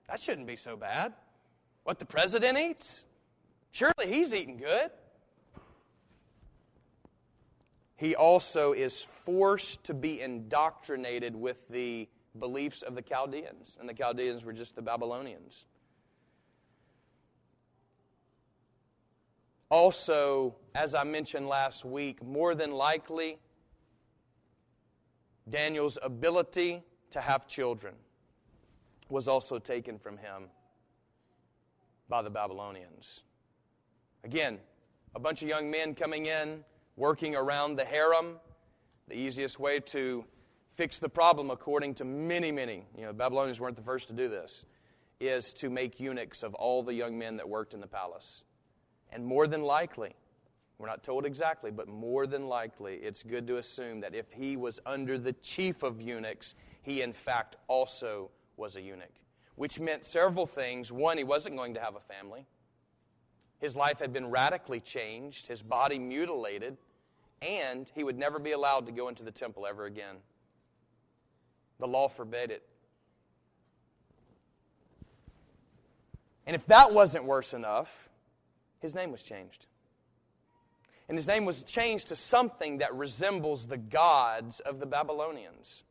That 0.10 0.20
shouldn't 0.20 0.48
be 0.48 0.56
so 0.56 0.76
bad. 0.76 1.14
What 1.84 2.00
the 2.00 2.06
president 2.06 2.58
eats? 2.58 3.06
Surely 3.76 4.08
he's 4.08 4.34
eating 4.34 4.56
good. 4.56 4.90
He 7.98 8.16
also 8.16 8.72
is 8.72 9.02
forced 9.26 9.84
to 9.84 9.94
be 9.94 10.22
indoctrinated 10.22 11.36
with 11.36 11.68
the 11.68 12.08
beliefs 12.40 12.84
of 12.84 12.96
the 12.96 13.02
Chaldeans, 13.02 13.78
and 13.78 13.90
the 13.90 13.94
Chaldeans 13.94 14.46
were 14.46 14.54
just 14.54 14.78
the 14.78 14.82
Babylonians. 14.82 15.68
Also, 19.68 20.56
as 20.74 20.96
I 20.96 21.04
mentioned 21.04 21.50
last 21.50 21.84
week, 21.84 22.24
more 22.24 22.56
than 22.56 22.72
likely, 22.72 23.40
Daniel's 25.50 25.98
ability 26.02 26.82
to 27.12 27.20
have 27.20 27.46
children 27.46 27.96
was 29.10 29.28
also 29.28 29.60
taken 29.60 30.00
from 30.00 30.16
him 30.16 30.46
by 32.08 32.22
the 32.22 32.30
Babylonians. 32.30 33.22
Again, 34.26 34.58
a 35.14 35.20
bunch 35.20 35.44
of 35.44 35.48
young 35.48 35.70
men 35.70 35.94
coming 35.94 36.26
in, 36.26 36.64
working 36.96 37.36
around 37.36 37.76
the 37.76 37.86
harem. 37.86 38.38
The 39.08 39.16
easiest 39.16 39.60
way 39.60 39.80
to 39.82 40.26
fix 40.74 40.98
the 40.98 41.08
problem, 41.08 41.52
according 41.52 41.94
to 41.96 42.06
many, 42.06 42.52
many, 42.52 42.88
you 42.98 43.06
know, 43.06 43.14
Babylonians 43.14 43.60
weren't 43.60 43.76
the 43.76 43.84
first 43.84 44.08
to 44.08 44.16
do 44.16 44.28
this, 44.28 44.66
is 45.20 45.54
to 45.54 45.70
make 45.70 46.00
eunuchs 46.00 46.42
of 46.42 46.56
all 46.56 46.82
the 46.82 46.96
young 46.96 47.20
men 47.20 47.38
that 47.38 47.48
worked 47.48 47.76
in 47.76 47.80
the 47.80 47.88
palace. 47.88 48.46
And 49.12 49.24
more 49.24 49.46
than 49.46 49.62
likely, 49.62 50.16
we're 50.80 50.88
not 50.88 51.04
told 51.04 51.28
exactly, 51.28 51.70
but 51.70 51.88
more 51.88 52.26
than 52.26 52.48
likely, 52.48 52.96
it's 52.96 53.22
good 53.22 53.46
to 53.46 53.58
assume 53.58 54.00
that 54.00 54.16
if 54.16 54.32
he 54.32 54.58
was 54.58 54.80
under 54.88 55.20
the 55.20 55.34
chief 55.34 55.84
of 55.84 56.02
eunuchs, 56.02 56.56
he 56.82 57.04
in 57.04 57.14
fact 57.14 57.58
also 57.68 58.32
was 58.58 58.76
a 58.76 58.82
eunuch, 58.82 59.14
which 59.54 59.80
meant 59.80 60.04
several 60.04 60.48
things. 60.48 60.92
One, 60.92 61.20
he 61.20 61.24
wasn't 61.24 61.58
going 61.58 61.76
to 61.76 61.80
have 61.80 61.96
a 61.96 62.00
family, 62.00 62.48
his 63.66 63.76
life 63.76 63.98
had 64.00 64.14
been 64.14 64.30
radically 64.30 64.80
changed, 64.80 65.48
his 65.48 65.64
body 65.64 65.98
mutilated, 65.98 66.78
and 67.42 67.92
he 67.96 68.04
would 68.04 68.18
never 68.18 68.38
be 68.38 68.52
allowed 68.52 68.86
to 68.86 68.92
go 68.92 69.10
into 69.10 69.24
the 69.24 69.32
temple 69.32 69.66
ever 69.66 69.86
again. 69.86 70.18
The 71.80 71.88
law 71.88 72.08
forbade 72.08 72.52
it. 72.52 72.62
And 76.46 76.56
if 76.56 76.66
that 76.68 76.94
wasn't 76.94 77.26
worse 77.26 77.56
enough, 77.56 78.08
his 78.80 78.94
name 78.94 79.12
was 79.12 79.24
changed. 79.24 79.66
And 81.10 81.18
his 81.18 81.28
name 81.28 81.44
was 81.44 81.64
changed 81.64 82.10
to 82.10 82.16
something 82.16 82.78
that 82.78 82.94
resembles 82.94 83.66
the 83.66 83.78
gods 83.78 84.60
of 84.60 84.80
the 84.80 84.86
Babylonians. 84.86 85.84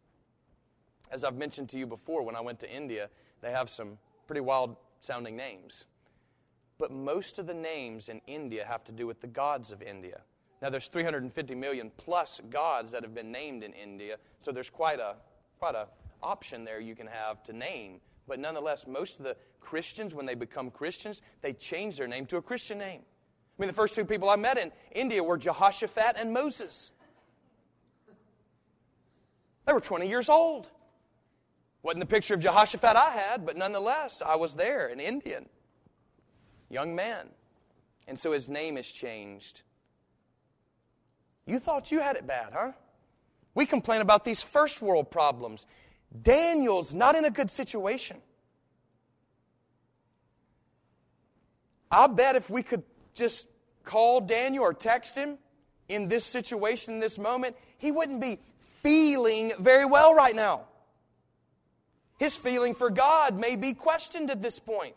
As 1.10 1.24
I've 1.24 1.36
mentioned 1.36 1.70
to 1.70 1.78
you 1.78 1.88
before, 1.88 2.22
when 2.22 2.36
I 2.36 2.40
went 2.40 2.60
to 2.60 2.72
India, 2.72 3.10
they 3.40 3.50
have 3.50 3.68
some 3.68 3.98
pretty 4.28 4.40
wild 4.42 4.76
sounding 5.00 5.34
names. 5.34 5.86
But 6.84 6.92
most 6.92 7.38
of 7.38 7.46
the 7.46 7.54
names 7.54 8.08
in 8.08 8.20
India 8.26 8.66
have 8.66 8.84
to 8.84 8.92
do 8.92 9.06
with 9.06 9.20
the 9.20 9.26
gods 9.26 9.72
of 9.72 9.80
India. 9.80 10.20
Now, 10.60 10.68
there's 10.68 10.88
350 10.88 11.54
million 11.54 11.90
plus 11.96 12.40
gods 12.50 12.92
that 12.92 13.02
have 13.02 13.14
been 13.14 13.32
named 13.32 13.62
in 13.62 13.72
India, 13.72 14.16
so 14.40 14.52
there's 14.52 14.70
quite 14.70 15.00
a, 15.00 15.16
quite 15.58 15.74
a 15.74 15.88
option 16.22 16.64
there 16.64 16.80
you 16.80 16.94
can 16.94 17.06
have 17.06 17.42
to 17.44 17.52
name 17.52 18.00
but 18.26 18.38
nonetheless, 18.38 18.86
most 18.86 19.18
of 19.18 19.24
the 19.24 19.36
Christians, 19.60 20.14
when 20.14 20.26
they 20.26 20.34
become 20.34 20.70
Christians, 20.70 21.22
they 21.42 21.52
change 21.52 21.98
their 21.98 22.08
name 22.08 22.26
to 22.26 22.36
a 22.38 22.42
Christian 22.42 22.78
name. 22.78 23.00
I 23.02 23.62
mean, 23.62 23.68
the 23.68 23.74
first 23.74 23.94
two 23.94 24.04
people 24.04 24.28
I 24.28 24.36
met 24.36 24.58
in 24.58 24.72
India 24.92 25.22
were 25.22 25.36
Jehoshaphat 25.36 26.16
and 26.18 26.32
Moses. 26.32 26.92
They 29.66 29.72
were 29.72 29.80
20 29.80 30.08
years 30.08 30.28
old. 30.28 30.68
Wasn't 31.82 32.00
the 32.00 32.06
picture 32.06 32.34
of 32.34 32.40
Jehoshaphat 32.40 32.96
I 32.96 33.10
had, 33.10 33.44
but 33.44 33.56
nonetheless, 33.56 34.22
I 34.24 34.36
was 34.36 34.54
there, 34.54 34.88
an 34.88 35.00
Indian, 35.00 35.46
young 36.71 36.94
man. 36.94 37.28
And 38.06 38.18
so 38.18 38.33
his 38.33 38.49
name 38.49 38.76
is 38.76 38.90
changed. 38.90 39.62
You 41.47 41.59
thought 41.59 41.92
you 41.92 42.00
had 42.00 42.16
it 42.16 42.26
bad, 42.26 42.52
huh? 42.52 42.73
We 43.54 43.66
complain 43.66 44.00
about 44.00 44.25
these 44.25 44.42
first 44.42 44.83
world 44.83 45.11
problems. 45.11 45.66
Daniel's 46.23 46.94
not 46.94 47.14
in 47.14 47.25
a 47.25 47.30
good 47.30 47.50
situation. 47.50 48.18
I 51.90 52.06
bet 52.09 52.35
if 52.35 52.50
we 52.50 52.62
could 52.62 52.83
just 53.14 53.49
call 53.85 54.21
Daniel 54.21 54.64
or 54.64 54.75
text 54.75 55.14
him 55.14 55.38
in 55.88 56.09
this 56.09 56.25
situation, 56.25 56.94
in 56.94 57.00
this 57.00 57.18
moment, 57.18 57.56
he 57.78 57.92
wouldn't 57.92 58.21
be 58.21 58.40
feeling 58.83 59.52
very 59.59 59.85
well 59.85 60.14
right 60.14 60.35
now. 60.35 60.62
His 62.18 62.37
feeling 62.37 62.75
for 62.75 62.90
God 62.90 63.38
may 63.38 63.54
be 63.56 63.73
questioned 63.75 64.30
at 64.30 64.42
this 64.42 64.59
point. 64.59 64.94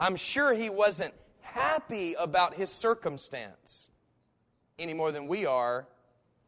I'm 0.00 0.16
sure 0.16 0.52
he 0.52 0.70
wasn't 0.70 1.14
happy 1.40 2.14
about 2.14 2.54
his 2.54 2.70
circumstance 2.70 3.90
any 4.78 4.94
more 4.94 5.12
than 5.12 5.28
we 5.28 5.46
are 5.46 5.86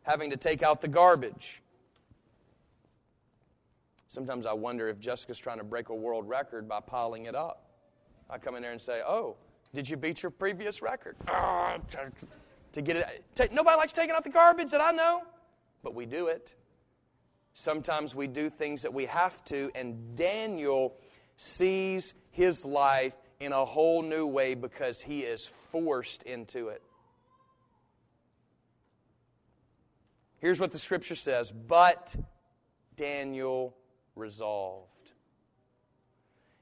having 0.03 0.31
to 0.31 0.37
take 0.37 0.63
out 0.63 0.81
the 0.81 0.89
garbage. 0.89 1.63
Sometimes 4.09 4.47
I 4.47 4.53
wonder 4.53 4.89
if 4.89 4.99
Jessica's 4.99 5.39
trying 5.39 5.59
to 5.59 5.65
break 5.65 5.89
a 5.89 5.95
world 5.95 6.29
record 6.29 6.69
by 6.69 6.81
piling 6.81 7.27
it 7.27 7.35
up. 7.35 7.71
I 8.31 8.39
come 8.39 8.55
in 8.57 8.63
there 8.63 8.73
and 8.73 8.81
say, 8.81 9.03
Oh, 9.07 9.37
did 9.75 9.89
you 9.89 9.97
beat 9.97 10.23
your 10.23 10.31
previous 10.31 10.81
record? 10.83 11.17
Ah, 11.29 11.79
to 12.73 12.83
get 12.83 12.97
it. 12.97 13.53
Nobody 13.53 13.77
likes 13.77 13.93
taking 13.93 14.15
out 14.15 14.25
the 14.25 14.31
garbage 14.31 14.71
that 14.71 14.81
I 14.81 14.91
know, 14.91 15.23
but 15.83 15.95
we 15.95 16.07
do 16.07 16.29
it. 16.29 16.55
Sometimes 17.53 18.15
we 18.15 18.27
do 18.27 18.51
things 18.51 18.83
that 18.83 18.93
we 18.93 19.07
have 19.07 19.45
to, 19.47 19.71
and 19.75 20.17
Daniel 20.17 20.95
sees 21.37 22.15
his 22.31 22.65
life 22.65 23.15
in 23.41 23.53
a 23.53 23.65
whole 23.65 24.03
new 24.03 24.27
way 24.27 24.55
because 24.55 25.01
he 25.01 25.21
is 25.21 25.47
forced 25.47 26.23
into 26.23 26.69
it. 26.69 26.83
Here's 30.39 30.61
what 30.61 30.73
the 30.73 30.79
scripture 30.79 31.15
says 31.15 31.51
But 31.51 32.15
Daniel 32.97 33.77
resolved. 34.15 34.91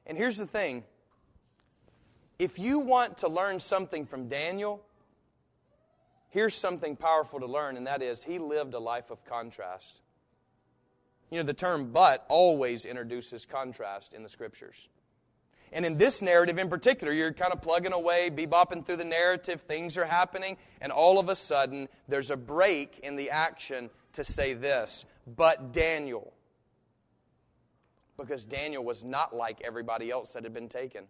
And 0.07 0.19
here's 0.19 0.37
the 0.37 0.47
thing 0.47 0.85
if 2.39 2.59
you 2.59 2.81
want 2.81 3.19
to 3.19 3.29
learn 3.29 3.61
something 3.61 4.07
from 4.07 4.29
Daniel, 4.29 4.83
here's 6.31 6.55
something 6.55 6.97
powerful 6.97 7.41
to 7.41 7.47
learn, 7.47 7.77
and 7.77 7.87
that 7.87 8.03
is 8.03 8.23
he 8.23 8.39
lived 8.39 8.75
a 8.75 8.79
life 8.79 9.11
of 9.11 9.25
contrast. 9.25 10.01
You 11.31 11.39
know, 11.39 11.45
the 11.45 11.55
term 11.55 11.91
but 11.91 12.25
always 12.29 12.85
introduces 12.85 13.47
contrast 13.47 14.13
in 14.13 14.23
the 14.23 14.29
scriptures. 14.29 14.89
And 15.75 15.85
in 15.85 15.99
this 15.99 16.23
narrative 16.23 16.59
in 16.59 16.71
particular, 16.71 17.13
you're 17.13 17.33
kind 17.33 17.53
of 17.53 17.61
plugging 17.61 17.93
away, 17.93 18.31
bebopping 18.31 18.87
through 18.87 18.97
the 18.97 19.05
narrative, 19.05 19.63
things 19.63 19.99
are 19.99 20.07
happening, 20.07 20.57
and 20.81 20.91
all 20.91 21.19
of 21.19 21.29
a 21.29 21.37
sudden, 21.37 21.89
there's 22.09 22.31
a 22.31 22.37
break 22.37 23.01
in 23.03 23.17
the 23.17 23.31
action 23.31 23.91
to 24.13 24.25
say 24.25 24.55
this 24.55 25.05
But 25.27 25.73
Daniel 25.73 26.33
because 28.17 28.45
Daniel 28.45 28.85
was 28.85 29.05
not 29.05 29.35
like 29.35 29.61
everybody 29.63 30.11
else 30.11 30.33
that 30.33 30.45
had 30.45 30.55
been 30.55 30.69
taken. 30.69 31.05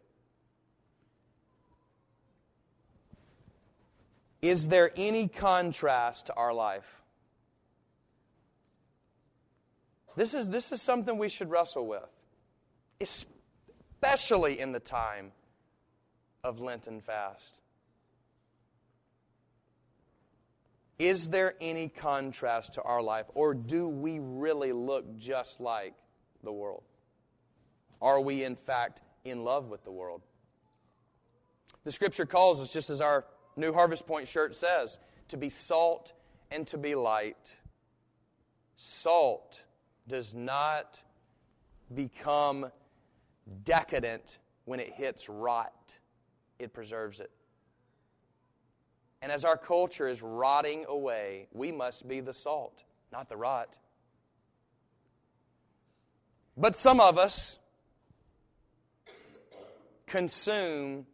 Is 4.43 4.69
there 4.69 4.91
any 4.97 5.29
contrast 5.29 6.27
to 6.27 6.35
our 6.35 6.53
life? 6.53 7.03
This 10.17 10.35
is, 10.35 10.51
this 10.51 10.71
is 10.71 10.81
something 10.81 11.19
we 11.19 11.29
should 11.29 11.51
wrestle 11.51 11.87
with, 11.87 12.09
especially 14.15 14.61
in 14.61 14.71
the 14.71 14.79
time 14.79 15.33
of 16.45 16.61
Lenten 16.61 17.01
fast. 17.01 17.61
Is 21.01 21.31
there 21.31 21.55
any 21.61 21.89
contrast 21.89 22.75
to 22.75 22.83
our 22.83 23.03
life, 23.03 23.27
or 23.35 23.55
do 23.55 23.89
we 23.89 24.21
really 24.21 24.71
look 24.71 25.19
just 25.19 25.61
like 25.61 25.95
the 26.45 26.53
world? 26.53 26.85
Are 28.01 28.21
we, 28.21 28.45
in 28.45 28.55
fact, 28.55 29.03
in 29.25 29.43
love 29.43 29.69
with 29.69 29.83
the 29.83 29.91
world? 29.91 30.23
The 31.83 31.91
scripture 31.91 32.27
calls 32.27 32.63
us, 32.63 32.73
just 32.73 32.91
as 32.91 33.01
our 33.01 33.25
new 33.57 33.73
Harvest 33.73 34.07
Point 34.07 34.29
shirt 34.29 34.55
says, 34.55 35.01
to 35.29 35.37
be 35.37 35.49
salt 35.49 36.13
and 36.53 36.65
to 36.69 36.79
be 36.79 36.95
light. 36.95 37.59
Salt 38.77 39.65
does 40.07 40.35
not 40.35 41.03
become 41.93 42.71
decadent 43.65 44.39
when 44.65 44.81
it 44.81 44.93
hits 44.93 45.29
rot, 45.29 45.97
it 46.59 46.73
preserves 46.73 47.21
it. 47.21 47.31
And 49.23 49.33
as 49.33 49.45
our 49.45 49.57
culture 49.57 50.07
is 50.07 50.23
rotting 50.23 50.85
away, 50.89 51.49
we 51.53 51.73
must 51.73 52.07
be 52.07 52.21
the 52.21 52.33
salt, 52.33 52.85
not 53.11 53.29
the 53.29 53.37
rot. 53.37 53.79
But 56.57 56.77
some 56.77 57.01
of 57.01 57.19
us 57.19 57.59
consume 60.07 61.07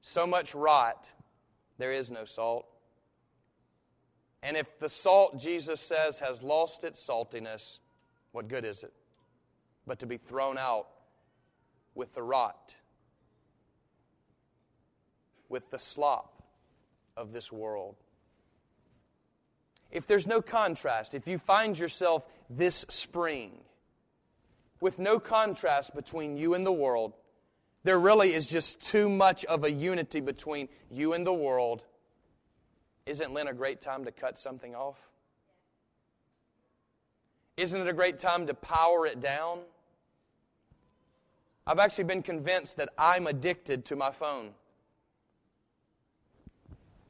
so 0.00 0.26
much 0.26 0.54
rot, 0.54 1.10
there 1.78 1.92
is 1.92 2.10
no 2.10 2.24
salt. 2.24 2.66
And 4.42 4.56
if 4.56 4.78
the 4.78 4.88
salt, 4.88 5.38
Jesus 5.38 5.80
says, 5.80 6.18
has 6.20 6.42
lost 6.42 6.84
its 6.84 7.06
saltiness, 7.06 7.78
what 8.32 8.48
good 8.48 8.64
is 8.64 8.82
it? 8.82 8.92
But 9.86 9.98
to 9.98 10.06
be 10.06 10.16
thrown 10.16 10.58
out 10.58 10.88
with 11.94 12.14
the 12.14 12.22
rot, 12.22 12.74
with 15.48 15.70
the 15.70 15.78
slop 15.78 16.42
of 17.16 17.32
this 17.32 17.52
world. 17.52 17.96
If 19.90 20.06
there's 20.06 20.26
no 20.26 20.40
contrast, 20.40 21.14
if 21.14 21.28
you 21.28 21.38
find 21.38 21.78
yourself 21.78 22.26
this 22.48 22.86
spring 22.88 23.52
with 24.80 24.98
no 24.98 25.18
contrast 25.18 25.94
between 25.94 26.36
you 26.36 26.54
and 26.54 26.64
the 26.64 26.72
world, 26.72 27.12
there 27.84 27.98
really 27.98 28.32
is 28.32 28.48
just 28.48 28.80
too 28.80 29.08
much 29.08 29.44
of 29.44 29.64
a 29.64 29.70
unity 29.70 30.20
between 30.20 30.68
you 30.90 31.12
and 31.12 31.26
the 31.26 31.32
world. 31.32 31.84
Isn't 33.04 33.34
Lent 33.34 33.48
a 33.48 33.52
great 33.52 33.80
time 33.80 34.04
to 34.04 34.12
cut 34.12 34.38
something 34.38 34.74
off? 34.74 34.98
Isn't 37.56 37.80
it 37.80 37.88
a 37.88 37.92
great 37.92 38.18
time 38.18 38.46
to 38.46 38.54
power 38.54 39.06
it 39.06 39.20
down? 39.20 39.60
I've 41.66 41.78
actually 41.78 42.04
been 42.04 42.22
convinced 42.22 42.76
that 42.78 42.88
I'm 42.98 43.26
addicted 43.26 43.84
to 43.86 43.96
my 43.96 44.10
phone. 44.10 44.50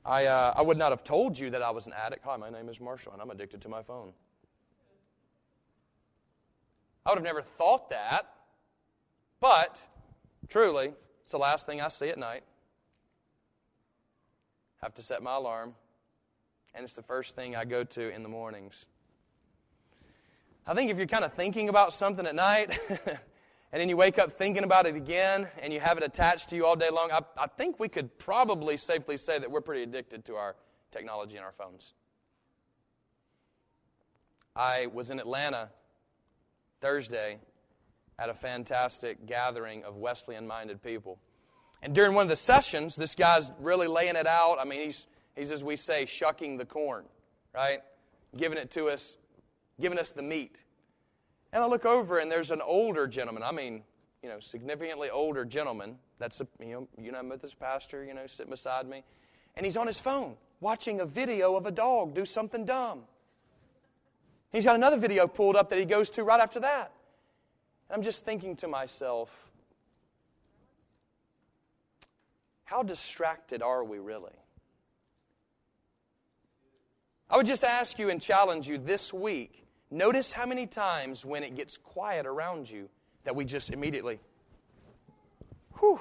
I, 0.04 0.26
uh, 0.26 0.54
I 0.56 0.62
would 0.62 0.76
not 0.76 0.90
have 0.90 1.04
told 1.04 1.38
you 1.38 1.50
that 1.50 1.62
I 1.62 1.71
was 1.71 1.87
an 1.87 1.92
addict. 1.92 2.25
Hi, 2.25 2.37
my 2.37 2.50
name 2.50 2.68
is 2.68 2.80
Marshall, 2.80 3.12
and 3.12 3.23
I'm 3.23 3.30
addicted 3.30 3.62
to 3.62 3.68
my 3.68 3.82
phone. 3.82 4.12
I 7.06 7.11
would 7.11 7.18
have 7.18 7.25
never 7.25 7.42
thought 7.42 7.90
that, 7.90 8.26
but 9.40 9.87
Truly, 10.52 10.92
it's 11.23 11.32
the 11.32 11.38
last 11.38 11.64
thing 11.64 11.80
I 11.80 11.88
see 11.88 12.11
at 12.11 12.18
night. 12.18 12.42
Have 14.82 14.94
to 14.97 15.02
set 15.02 15.23
my 15.23 15.37
alarm, 15.37 15.75
and 16.75 16.85
it's 16.85 16.92
the 16.92 17.02
first 17.02 17.37
thing 17.37 17.56
I 17.56 17.64
go 17.64 17.85
to 17.85 18.12
in 18.12 18.23
the 18.23 18.28
mornings. 18.28 18.85
I 20.66 20.75
think 20.75 20.90
if 20.90 20.99
you're 20.99 21.06
kind 21.06 21.25
of 21.25 21.32
thinking 21.32 21.71
about 21.71 21.94
something 21.94 22.26
at 22.26 22.35
night, 22.35 22.78
and 23.73 23.81
then 23.81 23.88
you 23.88 23.97
wake 23.97 24.19
up 24.19 24.33
thinking 24.33 24.64
about 24.64 24.87
it 24.87 24.95
again, 24.95 25.49
and 25.61 25.73
you 25.73 25.80
have 25.80 25.97
it 25.97 26.04
attached 26.04 26.50
to 26.50 26.56
you 26.56 26.67
all 26.67 26.76
day 26.76 26.91
long, 26.91 27.11
I, 27.11 27.21
I 27.39 27.47
think 27.47 27.80
we 27.80 27.89
could 27.89 28.19
probably 28.19 28.76
safely 28.76 29.17
say 29.17 29.39
that 29.39 29.50
we're 29.50 29.63
pretty 29.63 29.82
addicted 29.82 30.25
to 30.26 30.37
our 30.37 30.56
technology 30.91 31.37
and 31.37 31.45
our 31.45 31.52
phones. 31.52 31.95
I 34.54 34.87
was 34.87 35.11
in 35.11 35.19
Atlanta 35.19 35.71
Thursday 36.82 37.39
at 38.19 38.28
a 38.28 38.35
fantastic 38.35 39.25
gathering 39.26 39.85
of 39.85 39.97
Wesleyan 39.97 40.47
minded 40.47 40.82
people. 40.82 41.19
And 41.82 41.95
during 41.95 42.15
one 42.15 42.25
of 42.25 42.28
the 42.28 42.37
sessions, 42.37 42.95
this 42.95 43.15
guy's 43.15 43.50
really 43.58 43.89
laying 43.89 44.17
it 44.17 44.26
out. 44.26 44.58
I 44.61 44.65
mean, 44.65 44.80
he's, 44.80 45.06
he's, 45.35 45.50
as 45.50 45.65
we 45.65 45.76
say, 45.76 46.04
shucking 46.04 46.58
the 46.58 46.67
corn, 46.67 47.04
right? 47.54 47.80
Giving 48.37 48.58
it 48.58 48.71
to 48.73 48.89
us, 48.89 49.17
giving 49.80 49.99
us 49.99 50.11
the 50.11 50.23
meat. 50.23 50.63
And 51.52 51.62
I 51.62 51.67
look 51.67 51.84
over, 51.84 52.19
and 52.19 52.30
there's 52.30 52.50
an 52.50 52.62
older 52.62 53.06
gentleman. 53.06 53.43
I 53.43 53.52
mean, 53.52 53.82
you 54.23 54.28
know, 54.28 54.41
significantly 54.41 55.10
older 55.10 55.45
gentleman. 55.45 55.99
That's 56.19 56.41
a, 56.41 56.47
you 56.60 56.73
know, 56.73 56.88
you 56.99 57.12
know, 57.12 57.19
I'm 57.19 57.28
with 57.28 57.43
this 57.43 57.54
pastor, 57.54 58.04
you 58.04 58.15
know, 58.15 58.26
sitting 58.26 58.50
beside 58.50 58.86
me. 58.86 59.02
And 59.56 59.67
he's 59.67 59.76
on 59.76 59.86
his 59.86 60.00
phone 60.00 60.36
watching 60.60 61.00
a 61.00 61.04
video 61.04 61.56
of 61.56 61.67
a 61.67 61.71
dog 61.71 62.15
do 62.15 62.25
something 62.25 62.65
dumb. 62.65 63.02
He's 64.52 64.65
got 64.65 64.76
another 64.76 64.99
video 64.99 65.26
pulled 65.26 65.56
up 65.56 65.69
that 65.71 65.78
he 65.78 65.84
goes 65.84 66.08
to 66.10 66.25
right 66.25 66.41
after 66.41 66.60
that. 66.60 66.93
I'm 67.91 68.02
just 68.02 68.25
thinking 68.25 68.56
to 68.56 68.69
myself, 68.69 69.50
how 72.65 72.82
distracted 72.82 73.60
are 73.60 73.84
we 73.84 73.99
really? 73.99 74.32
I 77.28 77.36
would 77.36 77.47
just 77.47 77.65
ask 77.65 77.99
you 77.99 78.08
and 78.08 78.21
challenge 78.21 78.69
you 78.69 78.78
this 78.78 79.12
week. 79.12 79.67
Notice 79.93 80.33
how 80.33 80.47
many 80.47 80.67
times 80.67 81.25
when 81.25 81.43
it 81.43 81.55
gets 81.55 81.76
quiet 81.76 82.26
around 82.26 82.69
you 82.69 82.89
that 83.25 83.37
we 83.37 83.45
just 83.45 83.71
immediately, 83.71 84.19
whew, 85.78 86.00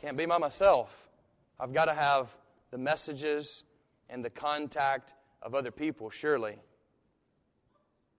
can't 0.00 0.16
be 0.16 0.24
by 0.26 0.38
myself. 0.38 1.10
I've 1.60 1.74
got 1.74 1.84
to 1.84 1.94
have 1.94 2.34
the 2.70 2.78
messages 2.78 3.64
and 4.08 4.24
the 4.24 4.30
contact 4.30 5.12
of 5.42 5.54
other 5.54 5.70
people, 5.70 6.08
surely. 6.08 6.56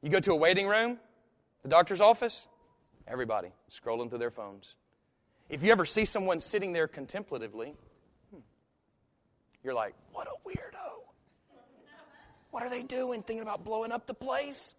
You 0.03 0.09
go 0.09 0.19
to 0.19 0.33
a 0.33 0.35
waiting 0.35 0.67
room, 0.67 0.99
the 1.63 1.69
doctor's 1.69 1.99
office, 1.99 2.47
Everybody 3.09 3.49
scrolling 3.71 4.09
through 4.09 4.19
their 4.19 4.29
phones. 4.29 4.75
If 5.49 5.63
you 5.63 5.71
ever 5.71 5.83
see 5.83 6.05
someone 6.05 6.39
sitting 6.39 6.73
there 6.73 6.87
contemplatively, 6.87 7.73
hmm, 8.31 8.41
you're 9.63 9.73
like, 9.73 9.95
what 10.13 10.27
a. 10.27 10.38
What 12.51 12.63
are 12.63 12.69
they 12.69 12.83
doing? 12.83 13.21
Thinking 13.21 13.43
about 13.43 13.63
blowing 13.63 13.91
up 13.91 14.07
the 14.07 14.13
place? 14.13 14.75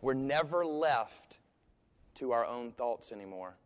We're 0.00 0.14
never 0.14 0.64
left 0.64 1.38
to 2.14 2.32
our 2.32 2.46
own 2.46 2.72
thoughts 2.72 3.12
anymore. 3.12 3.56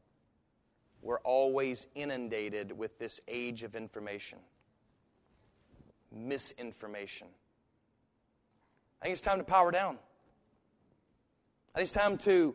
We're 1.03 1.21
always 1.21 1.89
inundated 1.95 2.77
with 2.77 2.99
this 2.99 3.21
age 3.27 3.65
of 3.65 3.75
information, 3.75 4.39
misinformation. 6.15 7.27
I 9.01 9.07
think 9.07 9.13
it's 9.15 9.21
time 9.21 9.39
to 9.39 9.45
power 9.45 9.73
down. 9.73 9.99
I 11.75 11.79
think 11.79 11.85
it's 11.85 11.93
time 11.93 12.19
to 12.19 12.55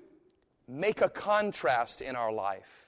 make 0.68 1.02
a 1.02 1.10
contrast 1.10 2.02
in 2.02 2.16
our 2.16 2.32
life. 2.32 2.87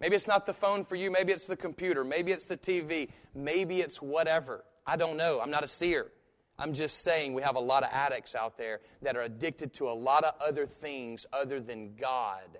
Maybe 0.00 0.16
it's 0.16 0.28
not 0.28 0.46
the 0.46 0.52
phone 0.52 0.84
for 0.84 0.96
you. 0.96 1.10
Maybe 1.10 1.32
it's 1.32 1.46
the 1.46 1.56
computer. 1.56 2.04
Maybe 2.04 2.32
it's 2.32 2.46
the 2.46 2.56
TV. 2.56 3.10
Maybe 3.34 3.80
it's 3.80 4.02
whatever. 4.02 4.64
I 4.86 4.96
don't 4.96 5.16
know. 5.16 5.40
I'm 5.40 5.50
not 5.50 5.64
a 5.64 5.68
seer. 5.68 6.12
I'm 6.58 6.72
just 6.72 7.02
saying 7.02 7.34
we 7.34 7.42
have 7.42 7.56
a 7.56 7.60
lot 7.60 7.82
of 7.82 7.90
addicts 7.92 8.34
out 8.34 8.56
there 8.56 8.80
that 9.02 9.16
are 9.16 9.22
addicted 9.22 9.74
to 9.74 9.88
a 9.88 9.92
lot 9.92 10.24
of 10.24 10.34
other 10.40 10.66
things 10.66 11.26
other 11.32 11.60
than 11.60 11.96
God. 11.96 12.58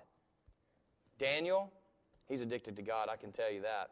Daniel, 1.19 1.73
he's 2.29 2.43
addicted 2.43 2.77
to 2.77 2.83
God, 2.83 3.09
I 3.11 3.17
can 3.17 3.33
tell 3.33 3.51
you 3.51 3.63
that. 3.63 3.91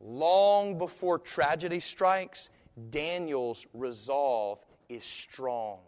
Long 0.00 0.78
before 0.78 1.18
tragedy 1.18 1.80
strikes, 1.80 2.50
Daniel's 2.90 3.66
resolve 3.74 4.64
is 4.88 5.04
strong. 5.04 5.78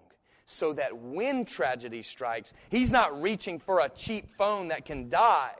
So 0.46 0.72
that 0.72 0.96
when 0.96 1.44
tragedy 1.44 2.02
strikes, 2.02 2.52
he's 2.70 2.90
not 2.90 3.22
reaching 3.22 3.60
for 3.60 3.78
a 3.78 3.88
cheap 3.88 4.28
phone 4.28 4.68
that 4.68 4.84
can 4.84 5.08
die, 5.08 5.54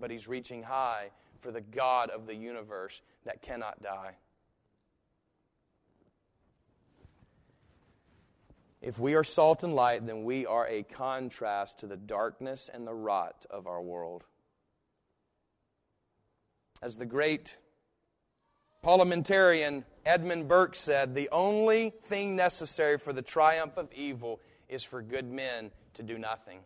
but 0.00 0.10
he's 0.10 0.28
reaching 0.28 0.62
high 0.62 1.10
for 1.40 1.50
the 1.50 1.60
God 1.60 2.10
of 2.10 2.26
the 2.26 2.34
universe 2.34 3.02
that 3.24 3.42
cannot 3.42 3.82
die. 3.82 4.16
If 8.80 8.98
we 8.98 9.14
are 9.14 9.24
salt 9.24 9.62
and 9.62 9.74
light, 9.74 10.06
then 10.06 10.24
we 10.24 10.46
are 10.46 10.66
a 10.66 10.82
contrast 10.82 11.80
to 11.80 11.86
the 11.86 11.98
darkness 11.98 12.70
and 12.72 12.86
the 12.86 12.94
rot 12.94 13.44
of 13.50 13.66
our 13.66 13.80
world. 13.80 14.24
As 16.82 16.96
the 16.96 17.04
great 17.04 17.58
parliamentarian 18.82 19.84
Edmund 20.06 20.48
Burke 20.48 20.74
said, 20.76 21.14
The 21.14 21.28
only 21.30 21.90
thing 21.90 22.36
necessary 22.36 22.96
for 22.96 23.12
the 23.12 23.20
triumph 23.20 23.76
of 23.76 23.92
evil 23.92 24.40
is 24.68 24.82
for 24.82 25.02
good 25.02 25.30
men 25.30 25.72
to 25.94 26.02
do 26.02 26.16
nothing. 26.16 26.60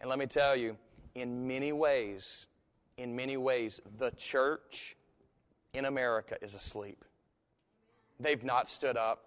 And 0.00 0.08
let 0.08 0.18
me 0.18 0.26
tell 0.26 0.54
you, 0.54 0.76
in 1.14 1.46
many 1.46 1.72
ways, 1.72 2.46
in 2.96 3.16
many 3.16 3.36
ways, 3.36 3.80
the 3.98 4.10
church 4.12 4.96
in 5.74 5.84
America 5.84 6.36
is 6.40 6.54
asleep. 6.54 7.04
They've 8.20 8.42
not 8.42 8.68
stood 8.68 8.96
up. 8.96 9.24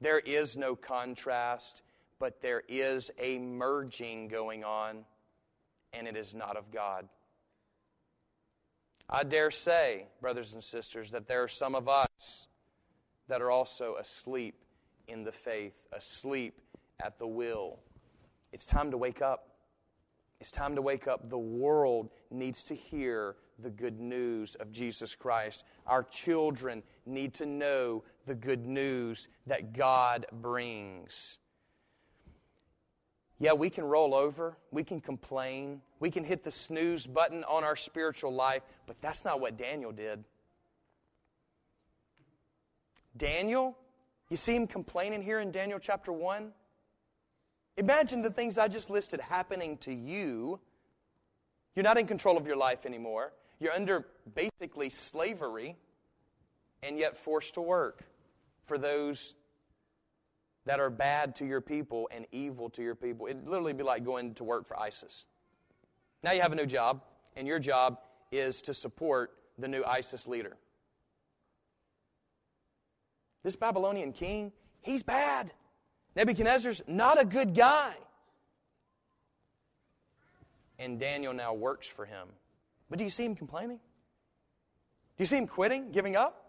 There 0.00 0.18
is 0.18 0.56
no 0.56 0.74
contrast, 0.74 1.82
but 2.18 2.40
there 2.40 2.62
is 2.68 3.10
a 3.18 3.38
merging 3.38 4.28
going 4.28 4.64
on, 4.64 5.04
and 5.92 6.08
it 6.08 6.16
is 6.16 6.34
not 6.34 6.56
of 6.56 6.70
God. 6.72 7.08
I 9.08 9.24
dare 9.24 9.50
say, 9.50 10.06
brothers 10.20 10.54
and 10.54 10.62
sisters, 10.62 11.10
that 11.10 11.28
there 11.28 11.42
are 11.42 11.48
some 11.48 11.74
of 11.74 11.88
us 11.88 12.46
that 13.28 13.42
are 13.42 13.50
also 13.50 13.96
asleep 13.96 14.54
in 15.06 15.24
the 15.24 15.32
faith, 15.32 15.74
asleep 15.92 16.54
at 17.00 17.18
the 17.18 17.26
will. 17.26 17.78
It's 18.52 18.66
time 18.66 18.90
to 18.90 18.96
wake 18.96 19.22
up. 19.22 19.48
It's 20.40 20.52
time 20.52 20.74
to 20.74 20.82
wake 20.82 21.06
up. 21.06 21.30
The 21.30 21.38
world 21.38 22.10
needs 22.30 22.64
to 22.64 22.74
hear 22.74 23.36
the 23.58 23.70
good 23.70 24.00
news 24.00 24.54
of 24.56 24.72
Jesus 24.72 25.14
Christ. 25.14 25.64
Our 25.86 26.02
children 26.02 26.82
need 27.06 27.34
to 27.34 27.46
know 27.46 28.04
the 28.26 28.34
good 28.34 28.66
news 28.66 29.28
that 29.46 29.72
God 29.72 30.26
brings. 30.32 31.38
Yeah, 33.38 33.54
we 33.54 33.70
can 33.70 33.84
roll 33.84 34.14
over, 34.14 34.56
we 34.70 34.84
can 34.84 35.00
complain, 35.00 35.80
we 35.98 36.12
can 36.12 36.22
hit 36.22 36.44
the 36.44 36.50
snooze 36.52 37.06
button 37.06 37.42
on 37.44 37.64
our 37.64 37.74
spiritual 37.74 38.32
life, 38.32 38.62
but 38.86 39.00
that's 39.00 39.24
not 39.24 39.40
what 39.40 39.56
Daniel 39.56 39.90
did. 39.90 40.22
Daniel, 43.16 43.76
you 44.28 44.36
see 44.36 44.54
him 44.54 44.66
complaining 44.66 45.22
here 45.22 45.40
in 45.40 45.50
Daniel 45.50 45.80
chapter 45.80 46.12
1? 46.12 46.52
Imagine 47.76 48.22
the 48.22 48.30
things 48.30 48.58
I 48.58 48.68
just 48.68 48.90
listed 48.90 49.20
happening 49.20 49.78
to 49.78 49.92
you. 49.92 50.60
You're 51.74 51.84
not 51.84 51.98
in 51.98 52.06
control 52.06 52.36
of 52.36 52.46
your 52.46 52.56
life 52.56 52.84
anymore. 52.84 53.32
You're 53.58 53.72
under 53.72 54.06
basically 54.34 54.90
slavery 54.90 55.76
and 56.82 56.98
yet 56.98 57.16
forced 57.16 57.54
to 57.54 57.60
work 57.60 58.02
for 58.66 58.76
those 58.76 59.34
that 60.64 60.80
are 60.80 60.90
bad 60.90 61.36
to 61.36 61.46
your 61.46 61.60
people 61.60 62.08
and 62.12 62.26
evil 62.30 62.70
to 62.70 62.82
your 62.82 62.94
people. 62.94 63.26
It'd 63.26 63.48
literally 63.48 63.72
be 63.72 63.82
like 63.82 64.04
going 64.04 64.34
to 64.34 64.44
work 64.44 64.66
for 64.66 64.78
ISIS. 64.78 65.26
Now 66.22 66.32
you 66.32 66.40
have 66.40 66.52
a 66.52 66.56
new 66.56 66.66
job, 66.66 67.02
and 67.36 67.48
your 67.48 67.58
job 67.58 67.98
is 68.30 68.62
to 68.62 68.74
support 68.74 69.32
the 69.58 69.66
new 69.66 69.82
ISIS 69.84 70.28
leader. 70.28 70.56
This 73.42 73.56
Babylonian 73.56 74.12
king, 74.12 74.52
he's 74.82 75.02
bad. 75.02 75.52
Nebuchadnezzar's 76.14 76.82
not 76.86 77.20
a 77.20 77.24
good 77.24 77.54
guy. 77.54 77.94
And 80.78 80.98
Daniel 80.98 81.32
now 81.32 81.54
works 81.54 81.86
for 81.86 82.04
him. 82.04 82.28
But 82.90 82.98
do 82.98 83.04
you 83.04 83.10
see 83.10 83.24
him 83.24 83.34
complaining? 83.34 83.76
Do 83.76 85.22
you 85.22 85.26
see 85.26 85.36
him 85.36 85.46
quitting, 85.46 85.92
giving 85.92 86.16
up? 86.16 86.42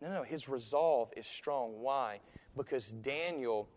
No, 0.00 0.10
no, 0.10 0.22
his 0.22 0.48
resolve 0.48 1.12
is 1.16 1.26
strong. 1.26 1.80
Why? 1.80 2.20
Because 2.56 2.92
Daniel 2.92 3.68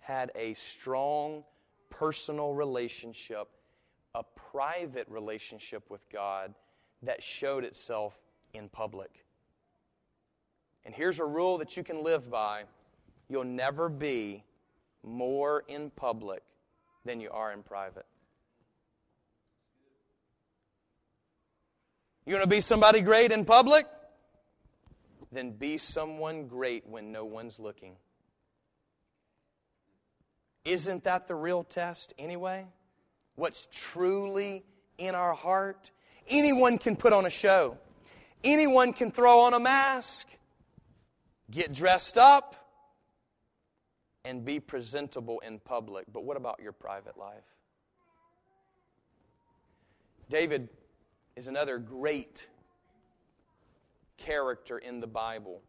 had 0.00 0.30
a 0.34 0.54
strong 0.54 1.44
personal 1.90 2.52
relationship, 2.52 3.48
a 4.14 4.22
private 4.22 5.08
relationship 5.08 5.88
with 5.90 6.08
God 6.10 6.54
that 7.02 7.22
showed 7.22 7.64
itself 7.64 8.18
in 8.52 8.68
public. 8.68 9.24
And 10.84 10.94
here's 10.94 11.20
a 11.20 11.24
rule 11.24 11.58
that 11.58 11.76
you 11.76 11.84
can 11.84 12.02
live 12.02 12.30
by 12.30 12.64
you'll 13.32 13.44
never 13.44 13.88
be 13.88 14.44
more 15.02 15.64
in 15.66 15.90
public 15.90 16.42
than 17.06 17.18
you 17.20 17.30
are 17.30 17.50
in 17.50 17.62
private. 17.62 18.04
You 22.26 22.34
want 22.34 22.44
to 22.44 22.48
be 22.48 22.60
somebody 22.60 23.00
great 23.00 23.32
in 23.32 23.46
public? 23.46 23.86
Then 25.32 25.52
be 25.52 25.78
someone 25.78 26.46
great 26.46 26.86
when 26.86 27.10
no 27.10 27.24
one's 27.24 27.58
looking. 27.58 27.96
Isn't 30.66 31.04
that 31.04 31.26
the 31.26 31.34
real 31.34 31.64
test 31.64 32.12
anyway? 32.18 32.66
What's 33.34 33.66
truly 33.72 34.62
in 34.98 35.14
our 35.14 35.32
heart? 35.32 35.90
Anyone 36.28 36.76
can 36.76 36.96
put 36.96 37.14
on 37.14 37.24
a 37.24 37.30
show. 37.30 37.78
Anyone 38.44 38.92
can 38.92 39.10
throw 39.10 39.40
on 39.40 39.54
a 39.54 39.60
mask, 39.60 40.28
get 41.50 41.72
dressed 41.72 42.18
up, 42.18 42.61
and 44.24 44.44
be 44.44 44.60
presentable 44.60 45.40
in 45.40 45.58
public. 45.58 46.06
But 46.12 46.24
what 46.24 46.36
about 46.36 46.60
your 46.62 46.72
private 46.72 47.16
life? 47.16 47.44
David 50.28 50.68
is 51.36 51.48
another 51.48 51.78
great 51.78 52.48
character 54.16 54.78
in 54.78 55.00
the 55.00 55.06
Bible. 55.06 55.60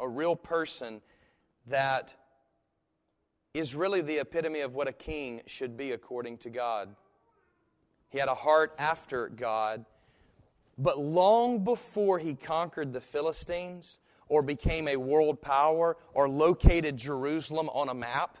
A 0.00 0.08
real 0.08 0.34
person 0.34 1.02
that 1.66 2.14
is 3.54 3.74
really 3.74 4.00
the 4.00 4.18
epitome 4.18 4.60
of 4.60 4.74
what 4.74 4.88
a 4.88 4.92
king 4.92 5.42
should 5.46 5.76
be 5.76 5.92
according 5.92 6.38
to 6.38 6.50
God. 6.50 6.94
He 8.08 8.18
had 8.18 8.28
a 8.28 8.34
heart 8.34 8.74
after 8.78 9.28
God, 9.28 9.84
but 10.78 10.98
long 10.98 11.64
before 11.64 12.18
he 12.18 12.34
conquered 12.34 12.92
the 12.92 13.00
Philistines 13.00 13.98
or 14.28 14.42
became 14.42 14.88
a 14.88 14.96
world 14.96 15.40
power 15.40 15.96
or 16.14 16.28
located 16.28 16.96
Jerusalem 16.96 17.68
on 17.70 17.88
a 17.88 17.94
map, 17.94 18.38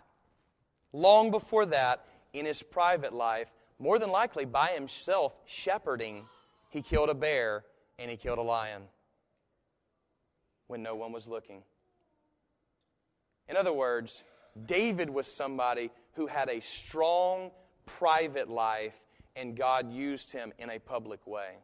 long 0.92 1.30
before 1.30 1.66
that, 1.66 2.04
in 2.32 2.44
his 2.44 2.62
private 2.62 3.12
life, 3.12 3.50
more 3.78 3.98
than 3.98 4.10
likely 4.10 4.44
by 4.44 4.68
himself 4.68 5.34
shepherding, 5.46 6.24
he 6.68 6.82
killed 6.82 7.08
a 7.08 7.14
bear 7.14 7.64
and 7.98 8.10
he 8.10 8.16
killed 8.16 8.38
a 8.38 8.42
lion 8.42 8.82
when 10.66 10.82
no 10.82 10.94
one 10.94 11.12
was 11.12 11.26
looking. 11.26 11.62
In 13.48 13.56
other 13.56 13.72
words, 13.72 14.24
David 14.66 15.08
was 15.08 15.26
somebody 15.26 15.90
who 16.12 16.26
had 16.26 16.48
a 16.48 16.60
strong 16.60 17.50
private 17.86 18.48
life 18.50 19.00
and 19.36 19.56
God 19.56 19.90
used 19.90 20.32
him 20.32 20.52
in 20.58 20.68
a 20.68 20.78
public 20.78 21.26
way. 21.26 21.54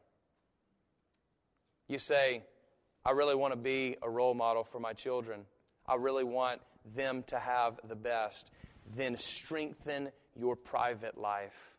You 1.88 1.98
say, 1.98 2.42
I 3.04 3.10
really 3.12 3.34
want 3.34 3.52
to 3.52 3.58
be 3.58 3.96
a 4.02 4.08
role 4.08 4.34
model 4.34 4.64
for 4.64 4.80
my 4.80 4.92
children. 4.92 5.42
I 5.86 5.96
really 5.96 6.24
want 6.24 6.60
them 6.94 7.22
to 7.28 7.38
have 7.38 7.80
the 7.88 7.96
best. 7.96 8.50
Then 8.96 9.16
strengthen 9.16 10.10
your 10.36 10.56
private 10.56 11.18
life. 11.18 11.74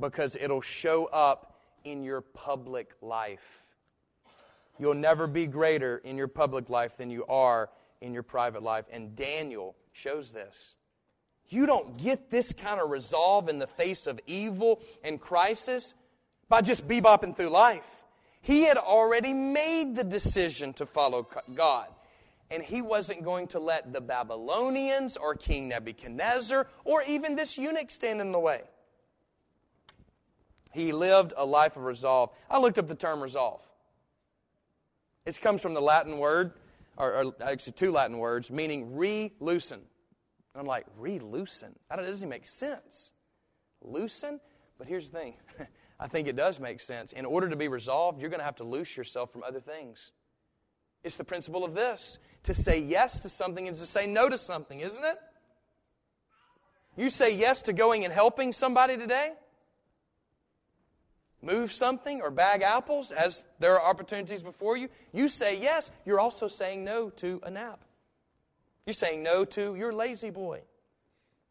because 0.00 0.36
it'll 0.40 0.60
show 0.60 1.06
up 1.06 1.60
in 1.84 2.02
your 2.02 2.20
public 2.20 2.92
life. 3.02 3.64
You'll 4.78 4.94
never 4.94 5.26
be 5.26 5.46
greater 5.46 5.98
in 5.98 6.16
your 6.16 6.28
public 6.28 6.70
life 6.70 6.96
than 6.96 7.10
you 7.10 7.24
are 7.26 7.70
in 8.00 8.14
your 8.14 8.22
private 8.22 8.62
life. 8.62 8.84
And 8.92 9.16
Daniel 9.16 9.74
shows 9.92 10.32
this. 10.32 10.74
You 11.48 11.66
don't 11.66 11.96
get 11.96 12.30
this 12.30 12.52
kind 12.52 12.80
of 12.80 12.90
resolve 12.90 13.48
in 13.48 13.58
the 13.58 13.66
face 13.66 14.06
of 14.06 14.20
evil 14.26 14.80
and 15.02 15.20
crisis 15.20 15.94
by 16.48 16.62
just 16.62 16.88
bebopping 16.88 17.36
through 17.36 17.48
life. 17.48 17.84
He 18.40 18.62
had 18.62 18.76
already 18.76 19.32
made 19.32 19.96
the 19.96 20.04
decision 20.04 20.72
to 20.74 20.86
follow 20.86 21.26
God. 21.54 21.88
And 22.50 22.62
he 22.62 22.80
wasn't 22.80 23.24
going 23.24 23.48
to 23.48 23.58
let 23.58 23.92
the 23.92 24.00
Babylonians 24.00 25.16
or 25.18 25.34
King 25.34 25.68
Nebuchadnezzar 25.68 26.66
or 26.84 27.02
even 27.06 27.36
this 27.36 27.58
eunuch 27.58 27.90
stand 27.90 28.20
in 28.20 28.32
the 28.32 28.38
way. 28.38 28.62
He 30.72 30.92
lived 30.92 31.34
a 31.36 31.44
life 31.44 31.76
of 31.76 31.84
resolve. 31.84 32.30
I 32.50 32.58
looked 32.58 32.78
up 32.78 32.88
the 32.88 32.94
term 32.94 33.20
resolve. 33.20 33.60
It 35.26 35.38
comes 35.42 35.60
from 35.60 35.74
the 35.74 35.82
Latin 35.82 36.18
word, 36.18 36.52
or, 36.96 37.24
or 37.24 37.34
actually 37.42 37.74
two 37.74 37.90
Latin 37.90 38.16
words, 38.18 38.50
meaning 38.50 38.96
re-loosen. 38.96 39.80
I'm 40.54 40.66
like, 40.66 40.86
re-loosen? 40.96 41.74
That 41.90 41.96
doesn't 41.96 42.16
even 42.16 42.28
make 42.30 42.46
sense. 42.46 43.12
Loosen? 43.82 44.40
But 44.78 44.86
here's 44.86 45.10
the 45.10 45.18
thing. 45.18 45.34
I 46.00 46.06
think 46.06 46.28
it 46.28 46.36
does 46.36 46.60
make 46.60 46.80
sense. 46.80 47.12
In 47.12 47.24
order 47.24 47.48
to 47.48 47.56
be 47.56 47.68
resolved, 47.68 48.20
you're 48.20 48.30
going 48.30 48.40
to 48.40 48.44
have 48.44 48.56
to 48.56 48.64
loose 48.64 48.96
yourself 48.96 49.32
from 49.32 49.42
other 49.42 49.60
things. 49.60 50.12
It's 51.02 51.16
the 51.16 51.24
principle 51.24 51.64
of 51.64 51.74
this 51.74 52.18
to 52.44 52.54
say 52.54 52.80
yes 52.80 53.20
to 53.20 53.28
something 53.28 53.66
and 53.66 53.76
to 53.76 53.86
say 53.86 54.06
no 54.06 54.28
to 54.28 54.38
something, 54.38 54.80
isn't 54.80 55.04
it? 55.04 55.16
You 56.96 57.10
say 57.10 57.36
yes 57.36 57.62
to 57.62 57.72
going 57.72 58.04
and 58.04 58.12
helping 58.12 58.52
somebody 58.52 58.96
today, 58.96 59.32
move 61.40 61.72
something 61.72 62.20
or 62.20 62.30
bag 62.30 62.62
apples 62.62 63.12
as 63.12 63.44
there 63.60 63.78
are 63.78 63.88
opportunities 63.88 64.42
before 64.42 64.76
you, 64.76 64.88
you 65.12 65.28
say 65.28 65.60
yes, 65.60 65.90
you're 66.04 66.18
also 66.18 66.48
saying 66.48 66.84
no 66.84 67.10
to 67.10 67.40
a 67.44 67.50
nap. 67.50 67.84
You're 68.84 68.94
saying 68.94 69.22
no 69.22 69.44
to 69.44 69.76
your 69.76 69.92
lazy 69.92 70.30
boy. 70.30 70.62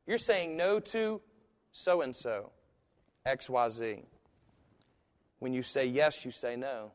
You're 0.05 0.17
saying 0.17 0.57
no 0.57 0.79
to 0.79 1.21
so 1.71 2.01
and 2.01 2.15
so, 2.15 2.51
XYZ. 3.25 4.03
When 5.39 5.53
you 5.53 5.61
say 5.61 5.85
yes, 5.85 6.25
you 6.25 6.31
say 6.31 6.55
no. 6.55 6.91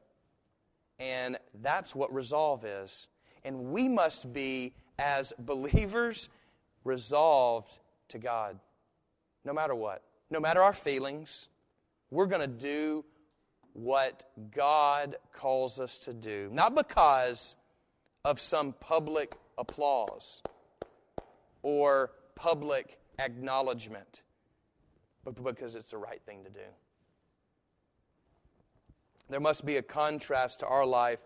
And 0.98 1.38
that's 1.62 1.94
what 1.94 2.12
resolve 2.12 2.64
is. 2.64 3.08
And 3.44 3.72
we 3.72 3.88
must 3.88 4.32
be, 4.32 4.72
as 4.98 5.32
believers, 5.38 6.28
resolved 6.84 7.78
to 8.08 8.18
God, 8.18 8.58
no 9.44 9.52
matter 9.52 9.74
what. 9.74 10.02
No 10.30 10.40
matter 10.40 10.62
our 10.62 10.72
feelings, 10.72 11.48
we're 12.10 12.26
going 12.26 12.40
to 12.40 12.46
do 12.46 13.04
what 13.72 14.24
God 14.54 15.16
calls 15.32 15.80
us 15.80 15.98
to 15.98 16.14
do, 16.14 16.48
not 16.52 16.74
because 16.74 17.56
of 18.24 18.40
some 18.40 18.74
public 18.74 19.36
applause 19.58 20.42
or 21.62 22.12
public 22.34 22.98
acknowledgement, 23.18 24.22
but 25.24 25.42
because 25.42 25.74
it's 25.74 25.90
the 25.90 25.98
right 25.98 26.20
thing 26.24 26.44
to 26.44 26.50
do. 26.50 26.60
There 29.32 29.40
must 29.40 29.64
be 29.64 29.78
a 29.78 29.82
contrast 29.82 30.60
to 30.60 30.66
our 30.66 30.84
life, 30.84 31.20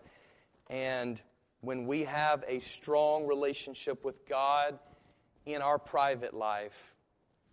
and 0.69 1.21
when 1.59 1.85
we 1.85 2.05
have 2.05 2.41
a 2.47 2.59
strong 2.59 3.27
relationship 3.27 4.05
with 4.05 4.25
God 4.25 4.79
in 5.45 5.61
our 5.61 5.77
private 5.77 6.33
life, 6.33 6.95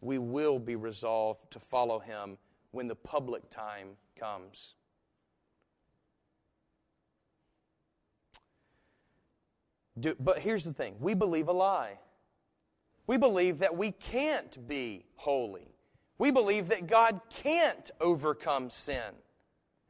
we 0.01 0.19
will 0.19 0.61
be 0.61 0.77
resolved 0.77 1.51
to 1.51 1.59
follow 1.59 1.99
Him 1.99 2.39
when 2.71 2.87
the 2.87 2.95
public 2.95 3.51
time 3.51 3.97
comes. 4.17 4.77
Do, 9.99 10.15
but 10.21 10.39
here's 10.39 10.63
the 10.63 10.73
thing 10.73 10.95
we 11.01 11.15
believe 11.15 11.49
a 11.49 11.53
lie. 11.53 11.99
We 13.09 13.17
believe 13.17 13.59
that 13.59 13.77
we 13.77 13.91
can't 13.91 14.69
be 14.69 15.05
holy. 15.17 15.75
We 16.17 16.31
believe 16.31 16.69
that 16.69 16.87
God 16.87 17.21
can't 17.43 17.91
overcome 18.01 18.71
sin. 18.71 19.15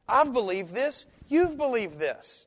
I've 0.07 0.33
believed 0.33 0.73
this. 0.73 1.07
You've 1.27 1.57
believed 1.57 1.97
this. 1.97 2.45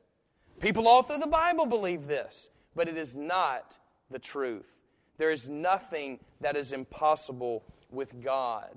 People 0.60 0.88
all 0.88 1.02
through 1.02 1.18
the 1.18 1.26
Bible 1.26 1.66
believe 1.66 2.06
this. 2.06 2.50
But 2.74 2.88
it 2.88 2.96
is 2.96 3.16
not 3.16 3.78
the 4.10 4.18
truth. 4.18 4.78
There 5.16 5.30
is 5.30 5.48
nothing 5.48 6.20
that 6.40 6.56
is 6.56 6.72
impossible 6.72 7.64
with 7.90 8.22
God. 8.22 8.76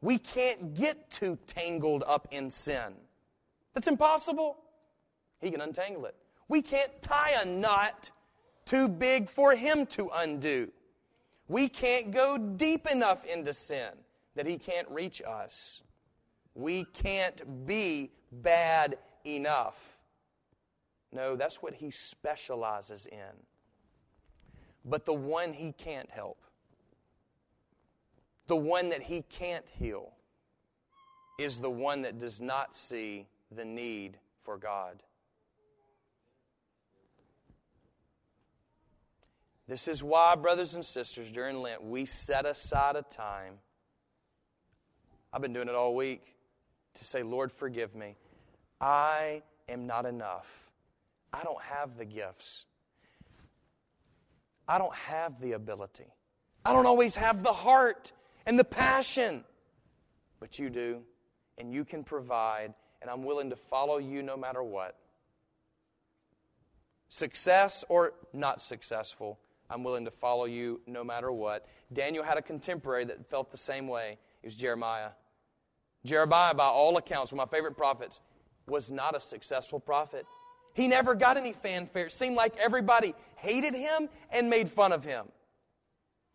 We 0.00 0.18
can't 0.18 0.74
get 0.74 1.10
too 1.10 1.38
tangled 1.46 2.04
up 2.06 2.28
in 2.30 2.50
sin. 2.50 2.94
That's 3.74 3.88
impossible. 3.88 4.56
He 5.40 5.50
can 5.50 5.60
untangle 5.60 6.06
it. 6.06 6.14
We 6.48 6.62
can't 6.62 6.90
tie 7.02 7.34
a 7.42 7.46
knot 7.46 8.10
too 8.64 8.88
big 8.88 9.28
for 9.28 9.54
Him 9.54 9.86
to 9.86 10.10
undo. 10.14 10.70
We 11.48 11.68
can't 11.68 12.10
go 12.10 12.38
deep 12.38 12.86
enough 12.90 13.24
into 13.26 13.52
sin 13.52 13.90
that 14.34 14.46
He 14.46 14.58
can't 14.58 14.88
reach 14.88 15.22
us. 15.26 15.82
We 16.54 16.84
can't 16.84 17.66
be 17.66 18.12
bad 18.30 18.98
enough. 19.24 19.98
No, 21.12 21.36
that's 21.36 21.62
what 21.62 21.74
He 21.74 21.90
specializes 21.90 23.06
in. 23.06 23.18
But 24.84 25.06
the 25.06 25.14
one 25.14 25.52
He 25.52 25.72
can't 25.72 26.10
help, 26.10 26.38
the 28.46 28.56
one 28.56 28.88
that 28.90 29.02
He 29.02 29.22
can't 29.22 29.66
heal, 29.78 30.12
is 31.38 31.60
the 31.60 31.70
one 31.70 32.02
that 32.02 32.18
does 32.18 32.40
not 32.40 32.76
see 32.76 33.26
the 33.50 33.64
need 33.64 34.18
for 34.42 34.56
God. 34.56 35.02
This 39.66 39.88
is 39.88 40.02
why, 40.02 40.34
brothers 40.34 40.74
and 40.74 40.84
sisters, 40.84 41.30
during 41.30 41.62
Lent, 41.62 41.82
we 41.82 42.04
set 42.04 42.44
aside 42.44 42.96
a 42.96 43.02
time. 43.02 43.54
I've 45.32 45.40
been 45.40 45.54
doing 45.54 45.68
it 45.68 45.74
all 45.74 45.94
week 45.96 46.33
to 46.94 47.04
say, 47.04 47.22
Lord, 47.22 47.52
forgive 47.52 47.94
me. 47.94 48.16
I 48.80 49.42
am 49.68 49.86
not 49.86 50.06
enough. 50.06 50.70
I 51.32 51.42
don't 51.42 51.60
have 51.62 51.96
the 51.96 52.04
gifts. 52.04 52.66
I 54.68 54.78
don't 54.78 54.94
have 54.94 55.40
the 55.40 55.52
ability. 55.52 56.06
I 56.64 56.72
don't 56.72 56.86
always 56.86 57.16
have 57.16 57.42
the 57.42 57.52
heart 57.52 58.12
and 58.46 58.58
the 58.58 58.64
passion. 58.64 59.44
But 60.40 60.58
you 60.58 60.70
do, 60.70 61.02
and 61.58 61.72
you 61.72 61.84
can 61.84 62.04
provide, 62.04 62.74
and 63.02 63.10
I'm 63.10 63.24
willing 63.24 63.50
to 63.50 63.56
follow 63.56 63.98
you 63.98 64.22
no 64.22 64.36
matter 64.36 64.62
what. 64.62 64.96
Success 67.08 67.84
or 67.88 68.14
not 68.32 68.60
successful, 68.60 69.38
I'm 69.70 69.84
willing 69.84 70.04
to 70.04 70.10
follow 70.10 70.44
you 70.44 70.80
no 70.86 71.04
matter 71.04 71.32
what. 71.32 71.66
Daniel 71.92 72.24
had 72.24 72.38
a 72.38 72.42
contemporary 72.42 73.04
that 73.06 73.28
felt 73.28 73.50
the 73.50 73.56
same 73.56 73.88
way. 73.88 74.18
It 74.42 74.46
was 74.46 74.56
Jeremiah. 74.56 75.10
Jeremiah, 76.04 76.54
by 76.54 76.66
all 76.66 76.96
accounts, 76.96 77.32
one 77.32 77.40
of 77.40 77.50
my 77.50 77.56
favorite 77.56 77.76
prophets, 77.76 78.20
was 78.66 78.90
not 78.90 79.16
a 79.16 79.20
successful 79.20 79.80
prophet. 79.80 80.26
He 80.74 80.88
never 80.88 81.14
got 81.14 81.36
any 81.36 81.52
fanfare. 81.52 82.06
It 82.06 82.12
seemed 82.12 82.36
like 82.36 82.56
everybody 82.56 83.14
hated 83.36 83.74
him 83.74 84.08
and 84.30 84.50
made 84.50 84.70
fun 84.70 84.92
of 84.92 85.04
him. 85.04 85.26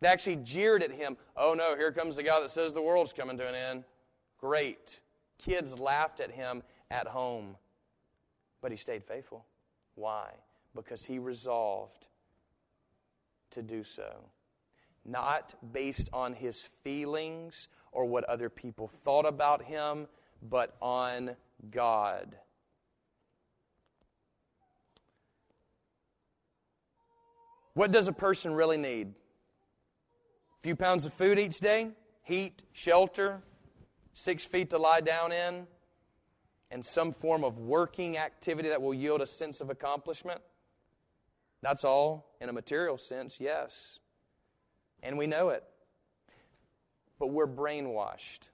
They 0.02 0.08
actually 0.08 0.38
jeered 0.38 0.82
at 0.82 0.92
him. 0.92 1.18
Oh 1.36 1.54
no, 1.54 1.76
here 1.76 1.92
comes 1.92 2.16
the 2.16 2.24
guy 2.24 2.40
that 2.40 2.52
says 2.52 2.74
the 2.74 2.82
world's 2.82 3.14
coming 3.14 3.38
to 3.38 3.48
an 3.48 3.56
end. 3.56 3.84
Great. 4.40 5.02
Kids 5.38 5.78
laughed 5.78 6.20
at 6.20 6.32
him 6.32 6.64
at 6.90 7.08
home. 7.08 7.58
But 8.62 8.72
he 8.72 8.78
stayed 8.78 9.04
faithful. 9.04 9.46
Why? 9.96 10.32
Because 10.74 11.04
he 11.04 11.20
resolved 11.20 12.08
to 13.52 13.62
do 13.62 13.84
so. 13.84 14.24
Not 15.06 15.56
based 15.74 16.10
on 16.14 16.34
his 16.34 16.64
feelings 16.84 17.68
or 17.92 18.06
what 18.06 18.24
other 18.26 18.50
people 18.50 18.88
thought 18.88 19.26
about 19.26 19.64
him, 19.64 20.08
but 20.42 20.76
on 20.82 21.36
God. 21.72 22.36
What 27.74 27.92
does 27.92 28.08
a 28.08 28.14
person 28.14 28.54
really 28.54 28.78
need? 28.78 29.08
A 29.08 30.62
few 30.64 30.76
pounds 30.76 31.06
of 31.06 31.14
food 31.14 31.40
each 31.40 31.60
day, 31.60 31.92
heat, 32.24 32.64
shelter, 32.74 33.42
six 34.14 34.44
feet 34.46 34.72
to 34.72 34.78
lie 34.78 35.02
down 35.02 35.32
in, 35.32 35.66
and 36.72 36.86
some 36.86 37.12
form 37.12 37.44
of 37.44 37.58
working 37.58 38.18
activity 38.18 38.70
that 38.70 38.82
will 38.82 38.94
yield 38.94 39.22
a 39.22 39.26
sense 39.26 39.62
of 39.62 39.70
accomplishment? 39.70 40.42
That's 41.62 41.84
all, 41.84 42.36
in 42.40 42.50
a 42.50 42.54
material 42.54 42.98
sense, 42.98 43.40
yes. 43.40 44.00
And 45.04 45.18
we 45.18 45.28
know 45.28 45.50
it. 45.50 45.64
But 47.20 47.28
we're 47.28 47.48
brainwashed 47.48 48.50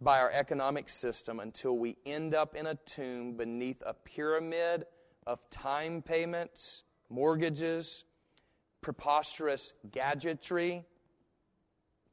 by 0.00 0.20
our 0.20 0.30
economic 0.30 0.88
system 0.88 1.40
until 1.40 1.76
we 1.76 1.96
end 2.06 2.34
up 2.34 2.54
in 2.54 2.66
a 2.66 2.76
tomb 2.86 3.36
beneath 3.36 3.82
a 3.84 3.94
pyramid 3.94 4.84
of 5.26 5.38
time 5.50 6.02
payments, 6.02 6.84
mortgages, 7.10 8.04
preposterous 8.80 9.74
gadgetry, 9.90 10.84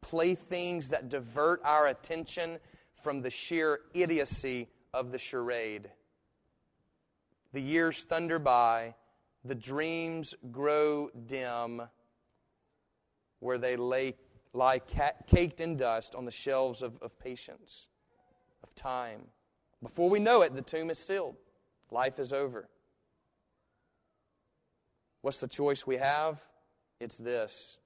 playthings 0.02 0.90
that 0.90 1.10
divert 1.10 1.62
our 1.64 1.88
attention 1.88 2.60
from 3.04 3.22
the 3.22 3.30
sheer 3.30 3.80
idiocy 3.94 4.68
of 4.94 5.12
the 5.12 5.20
charade. 5.20 5.90
The 7.54 7.62
years 7.62 8.04
thunder 8.04 8.40
by 8.40 8.96
the 9.44 9.56
dreams 9.56 10.34
grow 10.52 11.10
dim 11.28 11.84
where 13.39 13.58
they 13.58 13.76
lay, 13.76 14.15
lie 14.54 14.80
caked 14.80 15.62
in 15.62 15.78
dust 15.78 16.15
on 16.15 16.26
the 16.26 16.32
shelves 16.32 16.82
of, 16.82 16.98
of 17.02 17.17
patience, 17.19 17.89
of 18.63 18.74
time. 18.76 19.21
Before 19.82 20.10
we 20.10 20.19
know 20.19 20.41
it, 20.41 20.56
the 20.56 20.62
tomb 20.62 20.89
is 20.89 21.00
sealed. 21.00 21.36
Life 21.91 22.19
is 22.19 22.34
over. 22.34 22.67
What's 25.21 25.39
the 25.39 25.48
choice 25.48 25.86
we 25.86 25.98
have? 25.98 26.43
It's 27.00 27.17
this. 27.17 27.78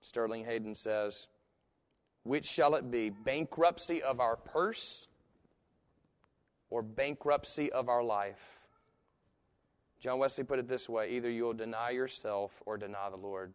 Sterling 0.00 0.44
Hayden 0.44 0.74
says, 0.74 1.28
Which 2.22 2.46
shall 2.46 2.74
it 2.74 2.90
be? 2.90 3.10
Bankruptcy 3.10 4.02
of 4.02 4.20
our 4.20 4.36
purse 4.36 5.08
or 6.70 6.82
bankruptcy 6.82 7.70
of 7.72 7.88
our 7.88 8.02
life? 8.02 8.58
John 10.00 10.18
Wesley 10.18 10.44
put 10.44 10.58
it 10.58 10.68
this 10.68 10.88
way 10.88 11.10
either 11.10 11.30
you 11.30 11.44
will 11.44 11.54
deny 11.54 11.90
yourself 11.90 12.62
or 12.64 12.76
deny 12.76 13.10
the 13.10 13.16
Lord. 13.16 13.52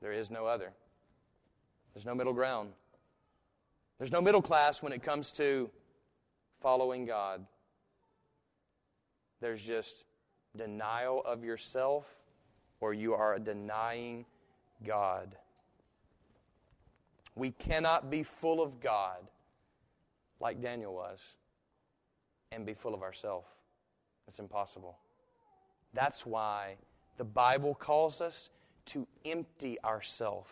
There 0.00 0.12
is 0.12 0.30
no 0.30 0.46
other. 0.46 0.72
There's 1.94 2.06
no 2.06 2.14
middle 2.14 2.32
ground. 2.32 2.70
There's 3.98 4.12
no 4.12 4.20
middle 4.20 4.42
class 4.42 4.82
when 4.82 4.92
it 4.92 5.02
comes 5.02 5.32
to 5.32 5.70
following 6.60 7.04
God. 7.04 7.44
There's 9.40 9.64
just 9.64 10.04
denial 10.56 11.22
of 11.24 11.44
yourself 11.44 12.08
or 12.80 12.94
you 12.94 13.14
are 13.14 13.38
denying 13.38 14.24
God. 14.84 15.34
We 17.34 17.50
cannot 17.50 18.10
be 18.10 18.22
full 18.22 18.62
of 18.62 18.80
God 18.80 19.18
like 20.40 20.60
Daniel 20.60 20.94
was 20.94 21.34
and 22.52 22.64
be 22.64 22.74
full 22.74 22.94
of 22.94 23.02
ourselves. 23.02 23.46
It's 24.26 24.38
impossible. 24.38 24.98
That's 25.94 26.26
why 26.26 26.76
the 27.16 27.24
Bible 27.24 27.74
calls 27.74 28.20
us 28.20 28.50
to 28.88 29.06
empty 29.24 29.78
ourselves, 29.84 30.50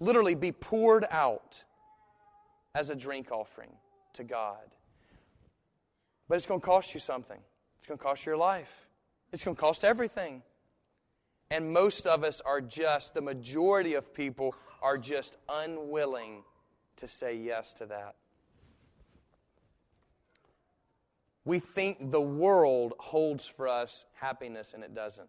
literally 0.00 0.34
be 0.34 0.52
poured 0.52 1.04
out 1.10 1.62
as 2.74 2.90
a 2.90 2.96
drink 2.96 3.30
offering 3.30 3.70
to 4.14 4.24
God. 4.24 4.64
But 6.28 6.36
it's 6.36 6.46
going 6.46 6.60
to 6.60 6.66
cost 6.66 6.92
you 6.94 7.00
something. 7.00 7.38
It's 7.78 7.86
going 7.86 7.98
to 7.98 8.04
cost 8.04 8.26
you 8.26 8.30
your 8.30 8.36
life. 8.36 8.88
It's 9.32 9.44
going 9.44 9.54
to 9.54 9.60
cost 9.60 9.84
everything. 9.84 10.42
And 11.50 11.72
most 11.72 12.06
of 12.06 12.24
us 12.24 12.40
are 12.40 12.60
just, 12.60 13.14
the 13.14 13.22
majority 13.22 13.94
of 13.94 14.12
people 14.12 14.54
are 14.82 14.98
just 14.98 15.36
unwilling 15.48 16.42
to 16.96 17.06
say 17.06 17.36
yes 17.36 17.72
to 17.74 17.86
that. 17.86 18.16
We 21.44 21.60
think 21.60 22.10
the 22.10 22.20
world 22.20 22.94
holds 22.98 23.46
for 23.46 23.68
us 23.68 24.04
happiness, 24.14 24.74
and 24.74 24.82
it 24.82 24.94
doesn't. 24.94 25.28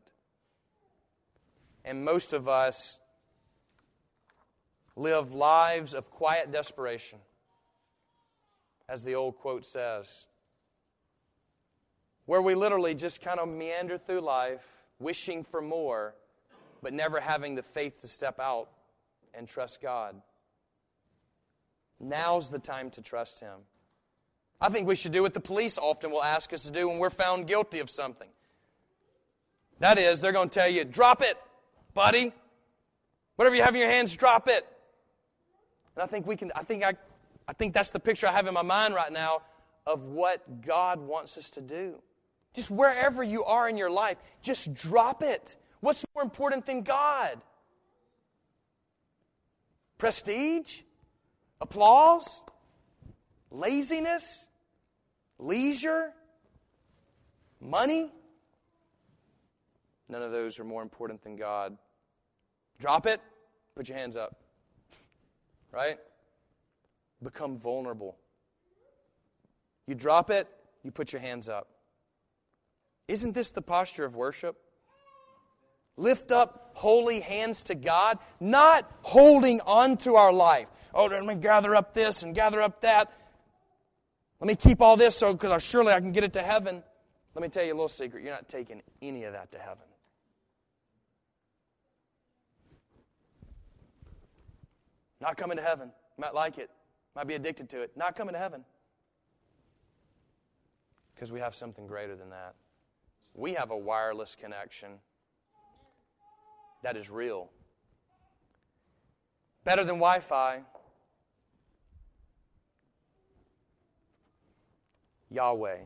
And 1.87 2.03
most 2.03 2.33
of 2.33 2.49
us 2.49 2.99
live 4.97 5.33
lives 5.33 5.93
of 5.93 6.11
quiet 6.11 6.51
desperation, 6.51 7.17
as 8.89 9.05
the 9.05 9.15
old 9.15 9.37
quote 9.37 9.65
says, 9.65 10.27
where 12.25 12.41
we 12.41 12.55
literally 12.55 12.93
just 12.93 13.21
kind 13.21 13.39
of 13.39 13.47
meander 13.47 13.97
through 13.97 14.19
life, 14.19 14.67
wishing 14.99 15.45
for 15.45 15.61
more, 15.61 16.13
but 16.83 16.91
never 16.91 17.21
having 17.21 17.55
the 17.55 17.63
faith 17.63 18.01
to 18.01 18.07
step 18.07 18.37
out 18.37 18.67
and 19.33 19.47
trust 19.47 19.81
God. 19.81 20.21
Now's 22.01 22.49
the 22.49 22.59
time 22.59 22.89
to 22.91 23.01
trust 23.01 23.39
Him. 23.39 23.59
I 24.59 24.67
think 24.67 24.89
we 24.89 24.97
should 24.97 25.13
do 25.13 25.21
what 25.21 25.33
the 25.33 25.39
police 25.39 25.77
often 25.77 26.11
will 26.11 26.23
ask 26.23 26.51
us 26.51 26.63
to 26.65 26.71
do 26.71 26.89
when 26.89 26.97
we're 26.99 27.09
found 27.11 27.47
guilty 27.47 27.79
of 27.79 27.89
something. 27.89 28.27
That 29.79 29.97
is, 29.97 30.19
they're 30.19 30.33
going 30.33 30.49
to 30.49 30.59
tell 30.59 30.69
you, 30.69 30.83
drop 30.83 31.21
it, 31.21 31.37
buddy. 31.97 32.31
Whatever 33.37 33.55
you 33.55 33.63
have 33.63 33.73
in 33.73 33.81
your 33.81 33.89
hands, 33.89 34.15
drop 34.15 34.47
it. 34.47 34.67
And 35.95 36.03
I 36.03 36.05
think 36.05 36.27
we 36.27 36.35
can, 36.35 36.51
I 36.55 36.61
think 36.61 36.85
I, 36.85 36.93
I 37.47 37.53
think 37.53 37.73
that's 37.73 37.89
the 37.89 37.99
picture 37.99 38.27
I 38.27 38.33
have 38.33 38.45
in 38.45 38.53
my 38.53 38.61
mind 38.61 38.93
right 38.93 39.11
now 39.11 39.41
of 39.87 40.03
what 40.03 40.61
God 40.61 40.99
wants 40.99 41.39
us 41.39 41.49
to 41.51 41.61
do. 41.61 41.95
Just 42.53 42.69
wherever 42.69 43.23
you 43.23 43.43
are 43.45 43.67
in 43.67 43.77
your 43.77 43.89
life, 43.89 44.17
just 44.43 44.75
drop 44.75 45.23
it. 45.23 45.55
What's 45.79 46.05
more 46.13 46.23
important 46.23 46.67
than 46.67 46.83
God? 46.83 47.41
Prestige? 49.97 50.81
Applause? 51.59 52.43
Laziness? 53.49 54.49
Leisure? 55.39 56.13
Money? 57.59 58.11
None 60.09 60.21
of 60.21 60.31
those 60.31 60.59
are 60.59 60.63
more 60.63 60.83
important 60.83 61.23
than 61.23 61.37
God. 61.37 61.75
Drop 62.79 63.05
it, 63.05 63.19
put 63.75 63.89
your 63.89 63.97
hands 63.97 64.15
up. 64.15 64.35
Right? 65.71 65.97
Become 67.23 67.57
vulnerable. 67.57 68.17
You 69.87 69.95
drop 69.95 70.29
it, 70.29 70.47
you 70.83 70.91
put 70.91 71.11
your 71.11 71.21
hands 71.21 71.49
up. 71.49 71.67
Isn't 73.07 73.33
this 73.33 73.51
the 73.51 73.61
posture 73.61 74.05
of 74.05 74.15
worship? 74.15 74.57
Lift 75.95 76.31
up 76.31 76.71
holy 76.75 77.21
hands 77.21 77.63
to 77.65 77.75
God, 77.75 78.19
not 78.39 78.89
holding 79.01 79.61
on 79.61 79.97
to 79.97 80.15
our 80.15 80.31
life. 80.31 80.67
Oh, 80.93 81.05
let 81.05 81.25
me 81.25 81.37
gather 81.37 81.75
up 81.75 81.93
this 81.93 82.21
and 82.21 82.35
gather 82.35 82.61
up 82.61 82.81
that. 82.81 83.11
Let 84.39 84.47
me 84.47 84.55
keep 84.55 84.81
all 84.81 84.95
this 84.95 85.15
so 85.15 85.33
because 85.33 85.63
surely 85.63 85.93
I 85.93 85.99
can 85.99 86.11
get 86.11 86.23
it 86.23 86.33
to 86.33 86.43
heaven. 86.43 86.83
Let 87.33 87.41
me 87.41 87.49
tell 87.49 87.63
you 87.63 87.73
a 87.73 87.75
little 87.75 87.87
secret. 87.87 88.23
You're 88.23 88.33
not 88.33 88.47
taking 88.47 88.83
any 89.01 89.23
of 89.23 89.33
that 89.33 89.51
to 89.53 89.57
heaven. 89.57 89.85
Not 95.19 95.37
coming 95.37 95.57
to 95.57 95.63
heaven. 95.63 95.91
Might 96.17 96.33
like 96.33 96.57
it. 96.57 96.69
Might 97.15 97.27
be 97.27 97.33
addicted 97.33 97.69
to 97.71 97.81
it. 97.81 97.91
Not 97.95 98.15
coming 98.15 98.33
to 98.33 98.39
heaven. 98.39 98.63
Because 101.15 101.31
we 101.31 101.39
have 101.39 101.55
something 101.55 101.87
greater 101.87 102.15
than 102.15 102.29
that. 102.29 102.55
We 103.33 103.53
have 103.53 103.71
a 103.71 103.77
wireless 103.77 104.35
connection 104.35 104.99
that 106.83 106.95
is 106.95 107.09
real. 107.09 107.49
Better 109.63 109.83
than 109.83 109.95
Wi 109.95 110.19
Fi. 110.19 110.61
Yahweh. 115.29 115.79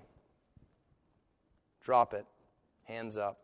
Drop 1.81 2.13
it. 2.13 2.25
Hands 2.83 3.17
up. 3.17 3.39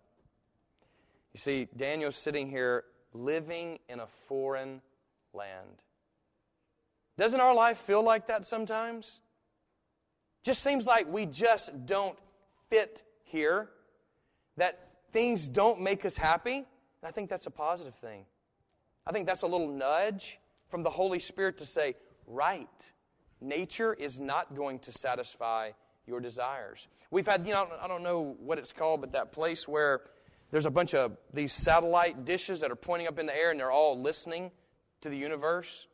You 1.34 1.40
see, 1.40 1.68
Daniel's 1.76 2.16
sitting 2.16 2.50
here 2.50 2.84
living 3.14 3.80
in 3.90 4.00
a 4.00 4.08
foreign 4.28 4.82
land. 5.34 5.82
Doesn't 7.18 7.40
our 7.40 7.54
life 7.54 7.80
feel 7.80 8.04
like 8.04 8.28
that 8.28 8.46
sometimes? 8.46 9.22
Just 10.44 10.64
seems 10.64 10.86
like 10.86 11.12
we 11.12 11.26
just 11.26 11.86
don't 11.86 12.18
fit 12.70 13.04
here, 13.24 13.70
that 14.58 14.88
things 15.12 15.48
don't 15.48 15.82
make 15.82 16.06
us 16.06 16.16
happy. 16.16 16.66
I 17.04 17.12
think 17.12 17.30
that's 17.30 17.46
a 17.46 17.52
positive 17.52 17.96
thing. 17.96 18.26
I 19.06 19.12
think 19.12 19.26
that's 19.26 19.44
a 19.44 19.48
little 19.48 19.68
nudge 19.68 20.40
from 20.70 20.84
the 20.84 20.90
Holy 20.90 21.20
Spirit 21.20 21.58
to 21.60 21.66
say, 21.66 21.96
right, 22.28 22.92
nature 23.42 23.94
is 23.94 24.20
not 24.20 24.56
going 24.56 24.80
to 24.80 24.92
satisfy 24.92 25.72
your 26.06 26.20
desires. 26.20 26.88
We've 27.12 27.28
had, 27.28 27.46
you 27.48 27.54
know, 27.54 27.68
I 27.82 27.88
don't 27.88 28.04
know 28.04 28.36
what 28.40 28.58
it's 28.58 28.74
called, 28.74 29.02
but 29.02 29.14
that 29.14 29.32
place 29.32 29.68
where 29.68 30.02
there's 30.52 30.66
a 30.66 30.72
bunch 30.72 30.94
of 30.94 31.18
these 31.34 31.54
satellite 31.54 32.26
dishes 32.26 32.62
that 32.62 32.72
are 32.72 32.76
pointing 32.76 33.08
up 33.08 33.20
in 33.20 33.26
the 33.26 33.36
air 33.36 33.52
and 33.52 33.60
they're 33.60 33.72
all 33.72 34.00
listening 34.00 34.52
to 35.02 35.10
the 35.10 35.18
universe. 35.18 35.88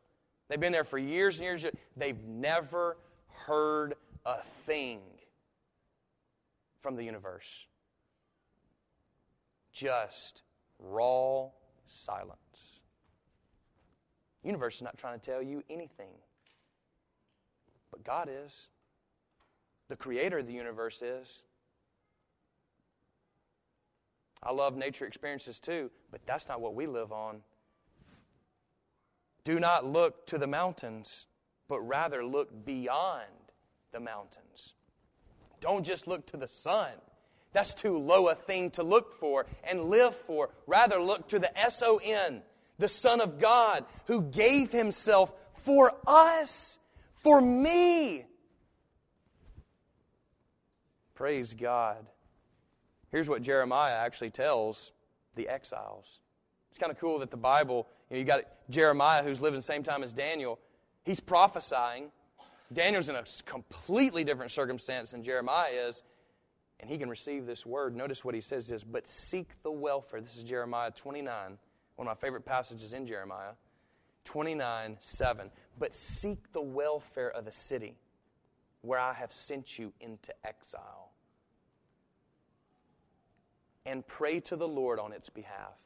They've 0.47 0.59
been 0.59 0.71
there 0.71 0.83
for 0.83 0.97
years 0.97 1.37
and 1.37 1.45
years. 1.45 1.65
They've 1.95 2.23
never 2.23 2.97
heard 3.45 3.95
a 4.25 4.41
thing 4.65 4.99
from 6.81 6.95
the 6.95 7.03
universe. 7.03 7.67
Just 9.71 10.43
raw 10.79 11.49
silence. 11.85 12.81
The 14.41 14.49
universe 14.49 14.75
is 14.75 14.81
not 14.81 14.97
trying 14.97 15.19
to 15.19 15.31
tell 15.31 15.41
you 15.41 15.63
anything, 15.69 16.13
but 17.91 18.03
God 18.03 18.29
is. 18.29 18.67
The 19.87 19.95
creator 19.95 20.39
of 20.39 20.47
the 20.47 20.53
universe 20.53 21.01
is. 21.01 21.43
I 24.41 24.51
love 24.51 24.75
nature 24.75 25.05
experiences 25.05 25.59
too, 25.59 25.89
but 26.11 26.21
that's 26.25 26.49
not 26.49 26.59
what 26.59 26.75
we 26.75 26.85
live 26.85 27.13
on. 27.13 27.41
Do 29.43 29.59
not 29.59 29.85
look 29.85 30.25
to 30.27 30.37
the 30.37 30.47
mountains, 30.47 31.27
but 31.67 31.81
rather 31.81 32.25
look 32.25 32.65
beyond 32.65 33.23
the 33.91 33.99
mountains. 33.99 34.73
Don't 35.59 35.85
just 35.85 36.07
look 36.07 36.25
to 36.27 36.37
the 36.37 36.47
sun. 36.47 36.91
That's 37.51 37.73
too 37.73 37.97
low 37.97 38.29
a 38.29 38.35
thing 38.35 38.71
to 38.71 38.83
look 38.83 39.19
for 39.19 39.45
and 39.63 39.89
live 39.89 40.15
for. 40.15 40.49
Rather, 40.65 40.99
look 40.99 41.29
to 41.29 41.39
the 41.39 41.57
S 41.57 41.83
O 41.83 41.99
N, 42.03 42.41
the 42.79 42.87
Son 42.87 43.21
of 43.21 43.39
God, 43.39 43.85
who 44.07 44.23
gave 44.23 44.71
Himself 44.71 45.31
for 45.55 45.93
us, 46.07 46.79
for 47.15 47.39
me. 47.39 48.25
Praise 51.13 51.53
God. 51.53 52.05
Here's 53.11 53.29
what 53.29 53.43
Jeremiah 53.43 53.93
actually 53.93 54.31
tells 54.31 54.91
the 55.35 55.47
exiles. 55.47 56.19
It's 56.71 56.79
kind 56.79 56.91
of 56.91 56.99
cool 56.99 57.19
that 57.19 57.29
the 57.29 57.37
Bible, 57.37 57.87
you 58.09 58.15
know, 58.15 58.19
you 58.19 58.25
got 58.25 58.43
Jeremiah 58.69 59.23
who's 59.23 59.41
living 59.41 59.59
the 59.59 59.63
same 59.63 59.83
time 59.83 60.03
as 60.03 60.13
Daniel. 60.13 60.59
He's 61.03 61.19
prophesying. 61.19 62.11
Daniel's 62.71 63.09
in 63.09 63.15
a 63.15 63.23
completely 63.45 64.23
different 64.23 64.51
circumstance 64.51 65.11
than 65.11 65.23
Jeremiah 65.23 65.69
is 65.71 66.01
and 66.83 66.91
he 66.91 66.97
can 66.97 67.09
receive 67.09 67.45
this 67.45 67.65
word. 67.65 67.95
Notice 67.95 68.25
what 68.25 68.35
he 68.35 68.41
says 68.41 68.69
is, 68.69 68.83
but 68.83 69.07
seek 69.07 69.47
the 69.63 69.71
welfare. 69.71 70.19
This 70.19 70.35
is 70.35 70.43
Jeremiah 70.43 70.91
29, 70.91 71.57
one 71.95 72.07
of 72.07 72.11
my 72.11 72.13
favorite 72.13 72.43
passages 72.43 72.91
in 72.91 73.07
Jeremiah. 73.07 73.53
29, 74.25 74.97
7. 74.99 75.49
But 75.79 75.93
seek 75.93 76.51
the 76.51 76.61
welfare 76.61 77.31
of 77.31 77.45
the 77.45 77.53
city 77.53 77.95
where 78.81 78.99
I 78.99 79.13
have 79.13 79.31
sent 79.31 79.79
you 79.79 79.93
into 80.01 80.33
exile. 80.45 81.11
And 83.85 84.05
pray 84.05 84.41
to 84.41 84.57
the 84.57 84.67
Lord 84.67 84.99
on 84.99 85.13
its 85.13 85.29
behalf. 85.29 85.77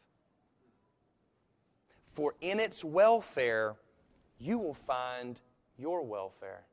For 2.17 2.33
in 2.41 2.59
its 2.59 2.83
welfare, 2.83 3.75
you 4.39 4.57
will 4.57 4.73
find 4.73 5.39
your 5.77 6.03
welfare. 6.03 6.63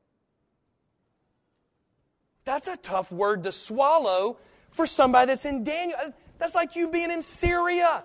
That's 2.47 2.67
a 2.67 2.79
tough 2.79 3.13
word 3.13 3.43
to 3.43 3.53
swallow 3.53 4.39
for 4.71 4.87
somebody 4.87 5.27
that's 5.27 5.45
in 5.45 5.63
Daniel. 5.63 5.99
That's 6.39 6.55
like 6.55 6.77
you 6.77 6.89
being 6.89 7.11
in 7.11 7.21
Syria. 7.21 8.05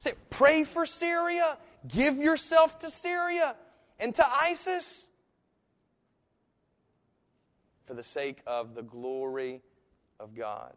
Say, 0.00 0.14
pray 0.28 0.64
for 0.64 0.86
Syria. 0.86 1.56
Give 1.86 2.16
yourself 2.16 2.80
to 2.80 2.90
Syria 2.90 3.54
and 4.00 4.12
to 4.16 4.28
ISIS 4.28 5.08
for 7.84 7.94
the 7.94 8.02
sake 8.02 8.40
of 8.44 8.74
the 8.74 8.82
glory 8.82 9.62
of 10.18 10.34
God. 10.34 10.74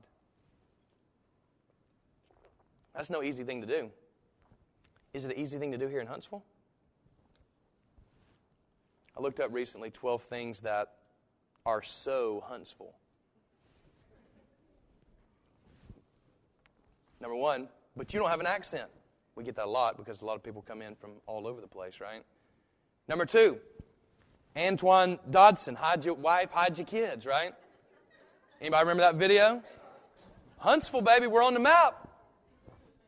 That's 2.94 3.10
no 3.10 3.24
easy 3.24 3.44
thing 3.44 3.62
to 3.62 3.68
do. 3.68 3.90
Is 5.20 5.26
it 5.26 5.34
an 5.34 5.38
easy 5.38 5.60
thing 5.60 5.74
to 5.74 5.78
do 5.78 5.90
here 5.90 6.00
in 6.00 6.08
Huntsville? 6.08 6.46
I 9.18 9.22
looked 9.22 9.42
up 9.42 9.52
recently 9.52 9.90
12 9.90 10.24
things 10.24 10.62
that 10.62 10.94
are 11.66 11.82
so 11.82 12.42
Huntsville. 12.48 12.96
Number 17.20 17.36
one, 17.36 17.68
but 17.98 18.14
you 18.14 18.22
don't 18.22 18.30
have 18.30 18.40
an 18.40 18.46
accent. 18.46 18.90
We 19.36 19.44
get 19.44 19.58
that 19.58 19.66
a 19.66 19.70
lot 19.70 19.98
because 19.98 20.22
a 20.22 20.26
lot 20.26 20.38
of 20.38 20.44
people 20.44 20.62
come 20.62 20.82
in 20.82 20.96
from 20.96 21.12
all 21.28 21.48
over 21.48 21.60
the 21.60 21.68
place, 21.68 22.00
right? 22.00 22.24
Number 23.10 23.26
two, 23.26 23.58
Antoine 24.56 25.20
Dodson, 25.30 25.76
hide 25.76 26.06
your 26.06 26.16
wife, 26.16 26.52
hide 26.52 26.78
your 26.78 26.88
kids, 26.88 27.26
right? 27.26 27.52
Anybody 28.62 28.88
remember 28.88 29.02
that 29.02 29.16
video? 29.16 29.62
Huntsville, 30.60 31.02
baby, 31.02 31.28
we're 31.28 31.44
on 31.44 31.56
the 31.56 31.60
map. 31.60 32.09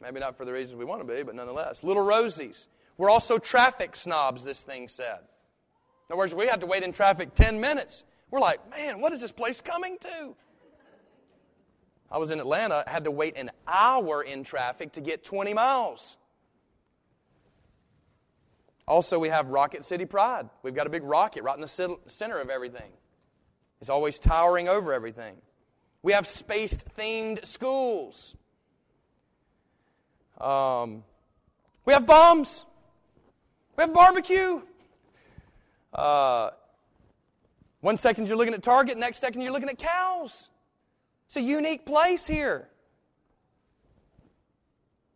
Maybe 0.01 0.19
not 0.19 0.35
for 0.35 0.45
the 0.45 0.51
reasons 0.51 0.77
we 0.77 0.85
want 0.85 1.05
to 1.05 1.07
be, 1.07 1.23
but 1.23 1.35
nonetheless. 1.35 1.83
Little 1.83 2.03
Rosie's. 2.03 2.67
We're 2.97 3.09
also 3.09 3.37
traffic 3.37 3.95
snobs, 3.95 4.43
this 4.43 4.63
thing 4.63 4.87
said. 4.87 5.19
In 6.09 6.13
other 6.13 6.17
words, 6.17 6.33
we 6.33 6.47
have 6.47 6.59
to 6.61 6.65
wait 6.65 6.83
in 6.83 6.91
traffic 6.91 7.35
10 7.35 7.61
minutes. 7.61 8.03
We're 8.29 8.39
like, 8.39 8.69
man, 8.69 9.01
what 9.01 9.13
is 9.13 9.21
this 9.21 9.31
place 9.31 9.61
coming 9.61 9.97
to? 10.01 10.35
I 12.11 12.17
was 12.17 12.31
in 12.31 12.39
Atlanta, 12.39 12.83
had 12.87 13.05
to 13.05 13.11
wait 13.11 13.37
an 13.37 13.51
hour 13.67 14.21
in 14.21 14.43
traffic 14.43 14.93
to 14.93 15.01
get 15.01 15.23
20 15.23 15.53
miles. 15.53 16.17
Also, 18.87 19.17
we 19.17 19.29
have 19.29 19.47
Rocket 19.47 19.85
City 19.85 20.05
Pride. 20.05 20.49
We've 20.63 20.75
got 20.75 20.87
a 20.87 20.89
big 20.89 21.03
rocket 21.03 21.43
right 21.43 21.55
in 21.55 21.61
the 21.61 21.97
center 22.07 22.39
of 22.39 22.49
everything. 22.49 22.91
It's 23.79 23.89
always 23.89 24.19
towering 24.19 24.67
over 24.67 24.91
everything. 24.91 25.35
We 26.03 26.11
have 26.11 26.27
space 26.27 26.77
themed 26.97 27.45
schools. 27.45 28.35
Um, 30.41 31.03
we 31.85 31.93
have 31.93 32.05
bombs. 32.05 32.65
We 33.77 33.83
have 33.83 33.93
barbecue. 33.93 34.61
Uh, 35.93 36.49
one 37.81 37.97
second 37.97 38.27
you're 38.27 38.37
looking 38.37 38.53
at 38.53 38.63
Target, 38.63 38.97
next 38.97 39.19
second 39.19 39.41
you're 39.41 39.51
looking 39.51 39.69
at 39.69 39.77
cows. 39.77 40.49
It's 41.27 41.37
a 41.37 41.41
unique 41.41 41.85
place 41.85 42.25
here. 42.25 42.69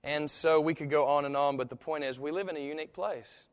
And 0.04 0.30
so 0.30 0.62
we 0.62 0.76
could 0.76 0.92
go 0.92 1.08
on 1.08 1.26
and 1.26 1.36
on, 1.36 1.58
but 1.58 1.70
the 1.70 1.76
point 1.76 2.04
is, 2.04 2.20
we 2.20 2.30
live 2.30 2.48
in 2.48 2.56
a 2.56 2.60
unique 2.60 2.94
place. 2.94 3.48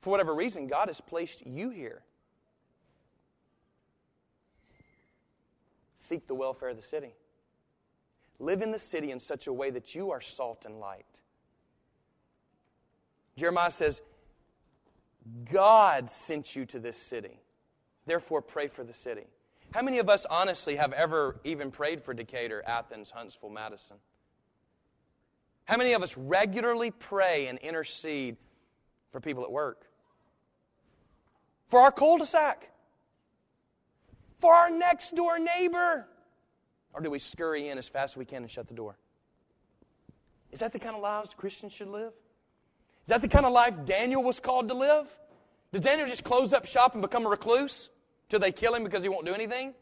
For 0.00 0.10
whatever 0.10 0.34
reason, 0.34 0.68
God 0.68 0.86
has 0.86 1.00
placed 1.00 1.44
you 1.44 1.70
here. 1.70 2.02
Seek 5.96 6.28
the 6.28 6.34
welfare 6.34 6.68
of 6.68 6.76
the 6.76 6.82
city. 6.82 7.14
Live 8.38 8.62
in 8.62 8.70
the 8.70 8.78
city 8.78 9.10
in 9.10 9.20
such 9.20 9.46
a 9.46 9.52
way 9.52 9.70
that 9.70 9.94
you 9.94 10.10
are 10.10 10.20
salt 10.20 10.64
and 10.66 10.78
light. 10.78 11.20
Jeremiah 13.36 13.70
says, 13.70 14.02
God 15.50 16.10
sent 16.10 16.54
you 16.54 16.64
to 16.66 16.78
this 16.78 16.96
city. 16.96 17.40
Therefore, 18.06 18.42
pray 18.42 18.68
for 18.68 18.84
the 18.84 18.92
city. 18.92 19.24
How 19.72 19.82
many 19.82 19.98
of 19.98 20.08
us 20.08 20.26
honestly 20.26 20.76
have 20.76 20.92
ever 20.92 21.40
even 21.44 21.70
prayed 21.70 22.02
for 22.02 22.14
Decatur, 22.14 22.62
Athens, 22.66 23.10
Huntsville, 23.10 23.50
Madison? 23.50 23.96
How 25.64 25.76
many 25.76 25.92
of 25.94 26.02
us 26.02 26.16
regularly 26.16 26.92
pray 26.92 27.48
and 27.48 27.58
intercede 27.58 28.36
for 29.10 29.20
people 29.20 29.42
at 29.42 29.50
work? 29.50 29.86
For 31.66 31.80
our 31.80 31.90
cul 31.90 32.18
de 32.18 32.26
sac? 32.26 32.70
For 34.38 34.54
our 34.54 34.70
next 34.70 35.16
door 35.16 35.38
neighbor? 35.38 36.08
Or 36.96 37.02
do 37.02 37.10
we 37.10 37.18
scurry 37.18 37.68
in 37.68 37.76
as 37.76 37.86
fast 37.86 38.14
as 38.14 38.16
we 38.16 38.24
can 38.24 38.42
and 38.42 38.50
shut 38.50 38.68
the 38.68 38.74
door? 38.74 38.96
Is 40.50 40.60
that 40.60 40.72
the 40.72 40.78
kind 40.78 40.96
of 40.96 41.02
lives 41.02 41.34
Christians 41.34 41.74
should 41.74 41.88
live? 41.88 42.14
Is 43.02 43.08
that 43.08 43.20
the 43.20 43.28
kind 43.28 43.44
of 43.44 43.52
life 43.52 43.74
Daniel 43.84 44.22
was 44.22 44.40
called 44.40 44.68
to 44.68 44.74
live? 44.74 45.06
Did 45.72 45.82
Daniel 45.82 46.08
just 46.08 46.24
close 46.24 46.54
up 46.54 46.64
shop 46.64 46.94
and 46.94 47.02
become 47.02 47.26
a 47.26 47.28
recluse 47.28 47.90
till 48.30 48.40
they 48.40 48.50
kill 48.50 48.74
him 48.74 48.82
because 48.82 49.02
he 49.02 49.10
won't 49.10 49.26
do 49.26 49.34
anything? 49.34 49.74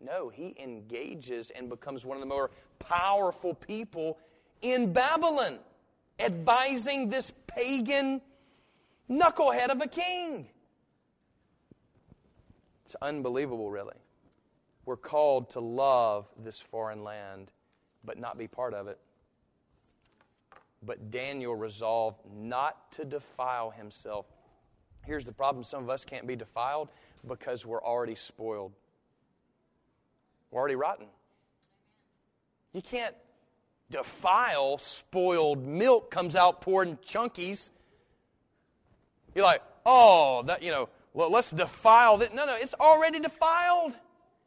No, 0.00 0.30
he 0.30 0.56
engages 0.58 1.50
and 1.50 1.68
becomes 1.68 2.06
one 2.06 2.16
of 2.16 2.22
the 2.22 2.26
more 2.26 2.50
powerful 2.78 3.52
people 3.52 4.18
in 4.62 4.94
Babylon, 4.94 5.58
advising 6.18 7.10
this 7.10 7.32
pagan 7.46 8.22
knucklehead 9.10 9.68
of 9.68 9.82
a 9.82 9.88
king. 9.88 10.48
It's 12.86 12.96
unbelievable, 13.02 13.70
really. 13.70 13.96
We're 14.84 14.96
called 14.96 15.50
to 15.50 15.60
love 15.60 16.28
this 16.42 16.60
foreign 16.60 17.04
land, 17.04 17.50
but 18.04 18.18
not 18.18 18.36
be 18.36 18.48
part 18.48 18.74
of 18.74 18.88
it. 18.88 18.98
But 20.82 21.10
Daniel 21.10 21.54
resolved 21.54 22.18
not 22.34 22.92
to 22.92 23.04
defile 23.04 23.70
himself. 23.70 24.26
Here's 25.06 25.24
the 25.24 25.32
problem 25.32 25.62
some 25.64 25.84
of 25.84 25.90
us 25.90 26.04
can't 26.04 26.26
be 26.26 26.36
defiled 26.36 26.88
because 27.26 27.64
we're 27.64 27.82
already 27.82 28.16
spoiled. 28.16 28.72
We're 30.50 30.60
already 30.60 30.74
rotten. 30.74 31.06
You 32.72 32.82
can't 32.82 33.14
defile 33.90 34.78
spoiled 34.78 35.64
milk 35.64 36.10
comes 36.10 36.34
out 36.34 36.60
poured 36.60 36.88
in 36.88 36.96
chunkies. 36.96 37.70
You're 39.34 39.44
like, 39.44 39.62
oh, 39.86 40.42
that 40.46 40.62
you 40.62 40.70
know, 40.70 40.88
well, 41.14 41.30
let's 41.30 41.50
defile 41.50 42.18
that. 42.18 42.34
No, 42.34 42.46
no, 42.46 42.56
it's 42.56 42.74
already 42.74 43.20
defiled. 43.20 43.94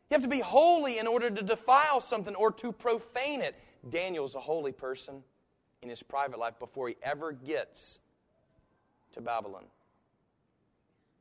You 0.10 0.16
have 0.16 0.24
to 0.24 0.28
be 0.28 0.40
holy 0.40 1.00
in 1.00 1.08
order 1.08 1.30
to 1.30 1.42
defile 1.42 2.00
something 2.00 2.36
or 2.36 2.52
to 2.54 2.72
profane 2.72 3.42
it. 3.42 3.56
Daniel's 3.90 4.36
a 4.36 4.40
holy 4.40 4.72
person 4.72 5.24
in 5.82 5.90
his 5.90 6.04
private 6.04 6.40
life 6.40 6.60
before 6.60 6.88
he 6.88 6.96
ever 7.02 7.32
gets 7.32 8.00
to 9.14 9.22
Babylon. 9.22 9.66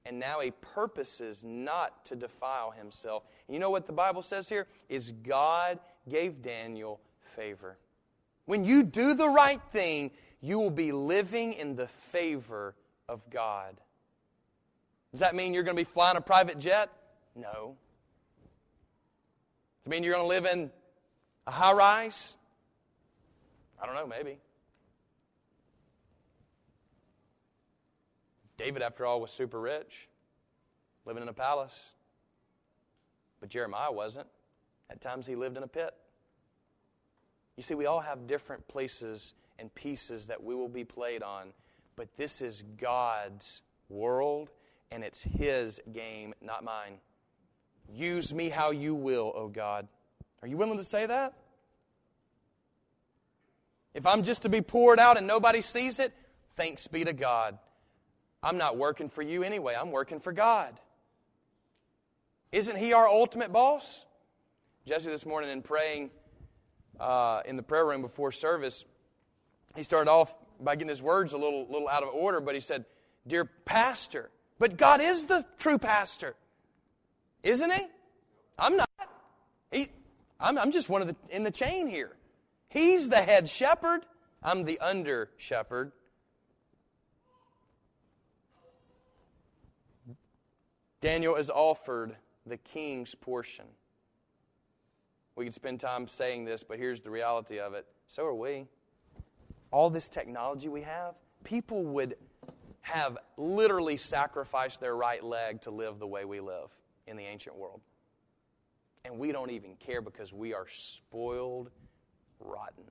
And 0.07 0.19
now 0.19 0.41
he 0.41 0.51
purposes 0.51 1.43
not 1.45 2.05
to 2.07 2.17
defile 2.17 2.73
himself. 2.73 3.23
And 3.49 3.55
you 3.55 3.61
know 3.61 3.71
what 3.71 3.87
the 3.87 3.93
Bible 3.93 4.21
says 4.21 4.49
here? 4.49 4.67
Is 4.91 5.13
God 5.13 5.79
gave 6.09 6.43
Daniel 6.43 7.01
favor. 7.35 7.79
When 8.47 8.65
you 8.65 8.83
do 8.83 9.15
the 9.15 9.29
right 9.29 9.61
thing, 9.73 10.11
you 10.41 10.59
will 10.59 10.71
be 10.71 10.93
living 10.93 11.55
in 11.55 11.77
the 11.77 11.89
favor 11.89 12.75
of 13.09 13.29
God. 13.31 13.81
Does 15.13 15.21
that 15.21 15.35
mean 15.35 15.55
you're 15.55 15.63
going 15.63 15.77
to 15.77 15.81
be 15.81 15.91
flying 15.91 16.17
a 16.17 16.21
private 16.21 16.59
jet? 16.59 16.91
No. 17.35 17.77
Does 19.85 19.89
it 19.89 19.97
mean 19.97 20.03
you're 20.03 20.15
going 20.15 20.25
to 20.25 20.29
live 20.29 20.47
in 20.47 20.71
a 21.47 21.51
high 21.51 21.75
rise? 21.75 22.39
I 23.79 23.85
don't 23.85 23.95
know, 23.95 24.07
maybe. 24.07 24.39
David, 28.57 28.81
after 28.81 29.05
all, 29.05 29.21
was 29.21 29.31
super 29.31 29.61
rich, 29.61 30.09
living 31.05 31.23
in 31.23 31.29
a 31.29 31.35
palace. 31.35 31.93
But 33.41 33.51
Jeremiah 33.51 33.93
wasn't. 33.93 34.27
At 34.89 35.03
times 35.03 35.27
he 35.27 35.37
lived 35.37 35.59
in 35.59 35.63
a 35.63 35.69
pit. 35.69 35.93
You 37.59 37.63
see, 37.63 37.75
we 37.75 37.85
all 37.85 38.01
have 38.01 38.27
different 38.27 38.67
places 38.69 39.35
and 39.59 39.75
pieces 39.75 40.29
that 40.29 40.43
we 40.43 40.55
will 40.55 40.69
be 40.69 40.85
played 40.85 41.23
on, 41.23 41.53
but 41.95 42.09
this 42.17 42.41
is 42.41 42.65
God's 42.79 43.61
world 43.91 44.51
and 44.91 45.05
it's 45.05 45.23
His 45.23 45.79
game, 45.93 46.33
not 46.41 46.65
mine. 46.65 46.95
Use 47.93 48.35
me 48.35 48.49
how 48.49 48.71
you 48.71 48.95
will, 48.95 49.33
O 49.35 49.49
God. 49.49 49.89
Are 50.43 50.49
you 50.49 50.57
willing 50.57 50.79
to 50.79 50.85
say 50.85 51.07
that? 51.07 51.35
If 53.95 54.07
I'm 54.07 54.23
just 54.23 54.43
to 54.43 54.49
be 54.49 54.61
poured 54.61 54.99
out 54.99 55.17
and 55.17 55.27
nobody 55.27 55.61
sees 55.61 56.01
it, 56.01 56.13
thanks 56.57 56.87
be 56.89 57.05
to 57.05 57.13
God. 57.13 57.59
I'm 58.43 58.59
not 58.59 58.77
working 58.77 59.09
for 59.09 59.23
you 59.23 59.43
anyway, 59.43 59.77
I'm 59.79 59.91
working 59.91 60.21
for 60.21 60.33
God. 60.33 60.79
Isn't 62.53 62.77
He 62.77 62.93
our 62.93 63.09
ultimate 63.09 63.53
boss? 63.53 64.05
Jesse, 64.87 65.09
this 65.09 65.25
morning 65.25 65.51
in 65.51 65.63
praying 65.63 66.11
uh, 67.01 67.41
in 67.47 67.57
the 67.57 67.63
prayer 67.63 67.87
room 67.87 68.03
before 68.03 68.33
service, 68.33 68.85
he 69.75 69.83
started 69.83 70.11
off 70.11 70.37
by 70.61 70.77
getting 70.77 70.89
his 70.89 71.03
words 71.03 71.33
a 71.33 71.39
little, 71.39 71.67
little 71.71 71.89
out 71.89 72.03
of 72.03 72.11
order, 72.11 72.41
but 72.41 72.55
he 72.55 72.61
said, 72.61 72.85
Dear 73.27 73.45
Pastor, 73.47 74.31
but 74.59 74.77
God 74.77 75.01
is 75.01 75.25
the 75.25 75.45
true 75.59 75.79
pastor. 75.79 76.37
Isn't 77.45 77.71
he? 77.71 77.87
I'm 78.59 78.77
not. 78.79 78.89
He, 79.71 79.89
I'm, 80.41 80.59
I'm 80.59 80.73
just 80.73 80.89
one 80.89 81.03
of 81.03 81.09
the 81.09 81.17
in 81.31 81.45
the 81.45 81.51
chain 81.51 81.87
here. 81.87 82.17
He's 82.69 83.11
the 83.11 83.19
head 83.19 83.49
shepherd. 83.49 84.07
I'm 84.43 84.65
the 84.65 84.81
under 84.81 85.29
shepherd. 85.37 85.93
Daniel 91.01 91.37
is 91.37 91.51
offered 91.51 92.17
the 92.47 92.57
king's 92.57 93.15
portion. 93.15 93.67
We 95.37 95.45
could 95.45 95.55
spend 95.55 95.81
time 95.81 96.09
saying 96.09 96.47
this, 96.47 96.63
but 96.63 96.79
here's 96.79 97.03
the 97.03 97.11
reality 97.11 97.59
of 97.59 97.75
it. 97.75 97.85
So 98.07 98.25
are 98.25 98.35
we. 98.35 98.67
All 99.71 99.91
this 99.91 100.09
technology 100.09 100.69
we 100.69 100.83
have, 100.83 101.15
people 101.43 101.85
would 101.85 102.17
have 102.81 103.19
literally 103.37 103.99
sacrificed 103.99 104.81
their 104.81 104.97
right 104.97 105.23
leg 105.23 105.63
to 105.63 105.71
live 105.71 105.99
the 105.99 106.07
way 106.07 106.25
we 106.25 106.41
live 106.41 106.71
in 107.07 107.17
the 107.17 107.25
ancient 107.25 107.57
world. 107.57 107.81
And 109.05 109.19
we 109.19 109.33
don't 109.33 109.51
even 109.51 109.77
care 109.77 110.01
because 110.01 110.33
we 110.33 110.55
are 110.55 110.67
spoiled 110.69 111.71
rotten. 112.41 112.85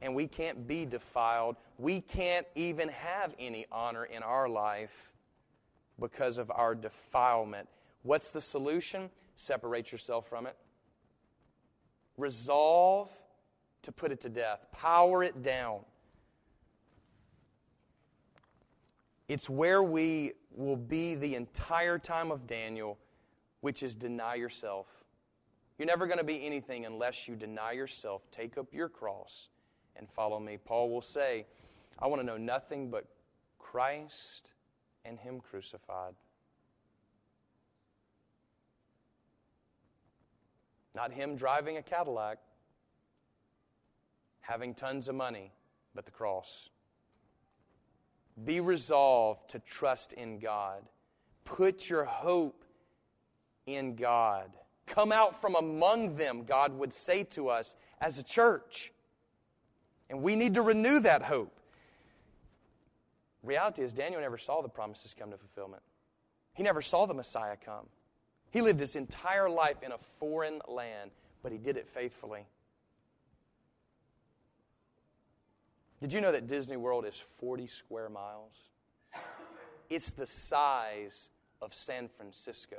And 0.00 0.14
we 0.14 0.26
can't 0.26 0.66
be 0.66 0.84
defiled. 0.84 1.56
We 1.78 2.00
can't 2.00 2.46
even 2.54 2.88
have 2.88 3.34
any 3.38 3.66
honor 3.70 4.04
in 4.04 4.22
our 4.22 4.48
life 4.48 5.12
because 6.00 6.38
of 6.38 6.50
our 6.50 6.74
defilement. 6.74 7.68
What's 8.02 8.30
the 8.30 8.40
solution? 8.40 9.10
Separate 9.36 9.92
yourself 9.92 10.28
from 10.28 10.46
it. 10.46 10.56
Resolve 12.16 13.10
to 13.82 13.92
put 13.92 14.12
it 14.12 14.20
to 14.22 14.28
death. 14.28 14.66
Power 14.72 15.22
it 15.22 15.42
down. 15.42 15.80
It's 19.32 19.48
where 19.48 19.82
we 19.82 20.32
will 20.54 20.76
be 20.76 21.14
the 21.14 21.36
entire 21.36 21.98
time 21.98 22.30
of 22.30 22.46
Daniel, 22.46 22.98
which 23.62 23.82
is 23.82 23.94
deny 23.94 24.34
yourself. 24.34 24.86
You're 25.78 25.86
never 25.86 26.06
going 26.06 26.18
to 26.18 26.24
be 26.24 26.44
anything 26.44 26.84
unless 26.84 27.26
you 27.26 27.34
deny 27.34 27.72
yourself, 27.72 28.30
take 28.30 28.58
up 28.58 28.74
your 28.74 28.90
cross, 28.90 29.48
and 29.96 30.06
follow 30.10 30.38
me. 30.38 30.58
Paul 30.62 30.90
will 30.90 31.00
say, 31.00 31.46
I 31.98 32.08
want 32.08 32.20
to 32.20 32.26
know 32.26 32.36
nothing 32.36 32.90
but 32.90 33.06
Christ 33.58 34.52
and 35.06 35.18
Him 35.18 35.40
crucified. 35.40 36.12
Not 40.94 41.10
Him 41.10 41.36
driving 41.36 41.78
a 41.78 41.82
Cadillac, 41.82 42.36
having 44.42 44.74
tons 44.74 45.08
of 45.08 45.14
money, 45.14 45.52
but 45.94 46.04
the 46.04 46.10
cross. 46.10 46.68
Be 48.44 48.60
resolved 48.60 49.50
to 49.50 49.58
trust 49.58 50.12
in 50.14 50.38
God. 50.38 50.82
Put 51.44 51.88
your 51.88 52.04
hope 52.04 52.64
in 53.66 53.94
God. 53.94 54.50
Come 54.86 55.12
out 55.12 55.40
from 55.40 55.54
among 55.54 56.16
them, 56.16 56.44
God 56.44 56.76
would 56.78 56.92
say 56.92 57.24
to 57.24 57.48
us 57.48 57.76
as 58.00 58.18
a 58.18 58.22
church. 58.22 58.92
And 60.10 60.22
we 60.22 60.36
need 60.36 60.54
to 60.54 60.62
renew 60.62 61.00
that 61.00 61.22
hope. 61.22 61.58
Reality 63.42 63.82
is, 63.82 63.92
Daniel 63.92 64.20
never 64.20 64.38
saw 64.38 64.62
the 64.62 64.68
promises 64.68 65.14
come 65.18 65.30
to 65.30 65.36
fulfillment. 65.36 65.82
He 66.54 66.62
never 66.62 66.82
saw 66.82 67.06
the 67.06 67.14
Messiah 67.14 67.56
come. 67.56 67.86
He 68.50 68.60
lived 68.60 68.78
his 68.78 68.96
entire 68.96 69.48
life 69.48 69.82
in 69.82 69.92
a 69.92 69.98
foreign 70.20 70.60
land, 70.68 71.10
but 71.42 71.50
he 71.52 71.58
did 71.58 71.76
it 71.76 71.88
faithfully. 71.88 72.46
Did 76.02 76.12
you 76.12 76.20
know 76.20 76.32
that 76.32 76.48
Disney 76.48 76.76
World 76.76 77.06
is 77.06 77.16
40 77.38 77.68
square 77.68 78.08
miles? 78.08 78.70
It's 79.88 80.10
the 80.10 80.26
size 80.26 81.30
of 81.60 81.72
San 81.72 82.08
Francisco. 82.08 82.78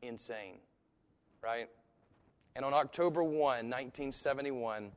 Insane, 0.00 0.60
right? 1.42 1.68
And 2.56 2.64
on 2.64 2.72
October 2.72 3.22
1, 3.22 3.34
1971, 3.36 4.92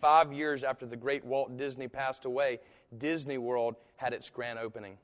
five 0.00 0.32
years 0.32 0.64
after 0.64 0.86
the 0.86 0.96
great 0.96 1.22
Walt 1.26 1.58
Disney 1.58 1.86
passed 1.86 2.24
away, 2.24 2.60
Disney 2.96 3.36
World 3.36 3.76
had 3.96 4.14
its 4.14 4.30
grand 4.30 4.58
opening. 4.58 4.96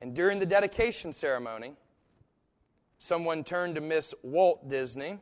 And 0.00 0.14
during 0.14 0.38
the 0.38 0.46
dedication 0.46 1.12
ceremony, 1.12 1.74
someone 2.96 3.44
turned 3.44 3.74
to 3.74 3.82
Miss 3.82 4.14
Walt 4.22 4.70
Disney 4.70 5.18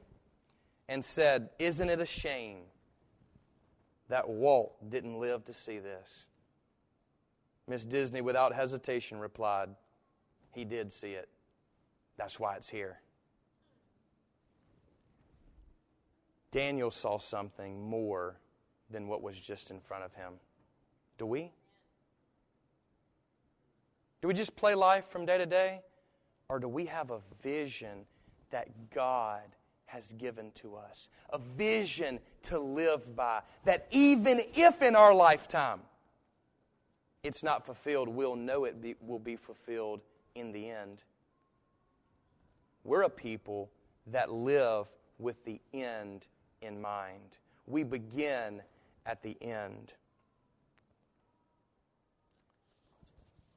and 0.88 1.04
said, 1.04 1.50
Isn't 1.58 1.90
it 1.90 1.98
a 1.98 2.06
shame 2.06 2.58
that 4.08 4.28
Walt 4.28 4.90
didn't 4.90 5.18
live 5.18 5.44
to 5.44 5.54
see 5.54 5.78
this. 5.78 6.26
Miss 7.66 7.84
Disney, 7.84 8.20
without 8.20 8.54
hesitation, 8.54 9.18
replied, 9.18 9.68
He 10.52 10.64
did 10.64 10.90
see 10.90 11.12
it. 11.12 11.28
That's 12.16 12.40
why 12.40 12.56
it's 12.56 12.68
here. 12.68 13.00
Daniel 16.50 16.90
saw 16.90 17.18
something 17.18 17.80
more 17.88 18.40
than 18.90 19.06
what 19.06 19.22
was 19.22 19.38
just 19.38 19.70
in 19.70 19.80
front 19.80 20.04
of 20.04 20.14
him. 20.14 20.34
Do 21.18 21.26
we? 21.26 21.52
Do 24.22 24.28
we 24.28 24.34
just 24.34 24.56
play 24.56 24.74
life 24.74 25.06
from 25.06 25.26
day 25.26 25.38
to 25.38 25.46
day? 25.46 25.82
Or 26.48 26.58
do 26.58 26.68
we 26.68 26.86
have 26.86 27.10
a 27.10 27.20
vision 27.42 28.06
that 28.50 28.68
God 28.90 29.42
has 29.88 30.12
given 30.12 30.50
to 30.52 30.76
us, 30.76 31.08
a 31.30 31.38
vision 31.38 32.20
to 32.42 32.58
live 32.58 33.16
by, 33.16 33.40
that 33.64 33.86
even 33.90 34.38
if 34.54 34.82
in 34.82 34.94
our 34.94 35.14
lifetime 35.14 35.80
it's 37.24 37.42
not 37.42 37.64
fulfilled, 37.64 38.08
we'll 38.08 38.36
know 38.36 38.64
it 38.64 38.80
be, 38.80 38.94
will 39.00 39.18
be 39.18 39.34
fulfilled 39.34 40.00
in 40.34 40.52
the 40.52 40.68
end. 40.68 41.02
We're 42.84 43.02
a 43.02 43.10
people 43.10 43.70
that 44.08 44.30
live 44.30 44.86
with 45.18 45.42
the 45.44 45.58
end 45.72 46.28
in 46.60 46.80
mind. 46.80 47.38
We 47.66 47.82
begin 47.82 48.62
at 49.06 49.22
the 49.22 49.36
end. 49.40 49.94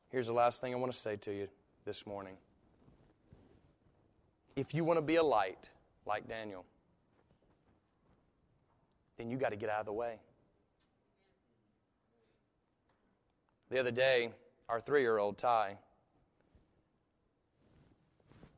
Here's 0.10 0.28
the 0.28 0.34
last 0.34 0.62
thing 0.62 0.74
I 0.74 0.78
want 0.78 0.94
to 0.94 0.98
say 0.98 1.18
to 1.18 1.34
you 1.34 1.50
this 1.84 2.06
morning. 2.08 2.36
If 4.56 4.74
you 4.74 4.86
want 4.86 4.98
to 4.98 5.02
be 5.02 5.16
a 5.18 5.24
light, 5.24 5.70
like 6.06 6.28
Daniel, 6.28 6.66
then 9.18 9.30
you 9.30 9.38
got 9.38 9.50
to 9.50 9.56
get 9.56 9.70
out 9.70 9.82
of 9.82 9.86
the 9.86 9.94
way. 9.94 10.16
The 13.70 13.80
other 13.80 13.92
day, 13.92 14.32
our 14.68 14.82
three 14.82 15.02
year 15.02 15.18
old 15.18 15.38
Ty, 15.38 15.78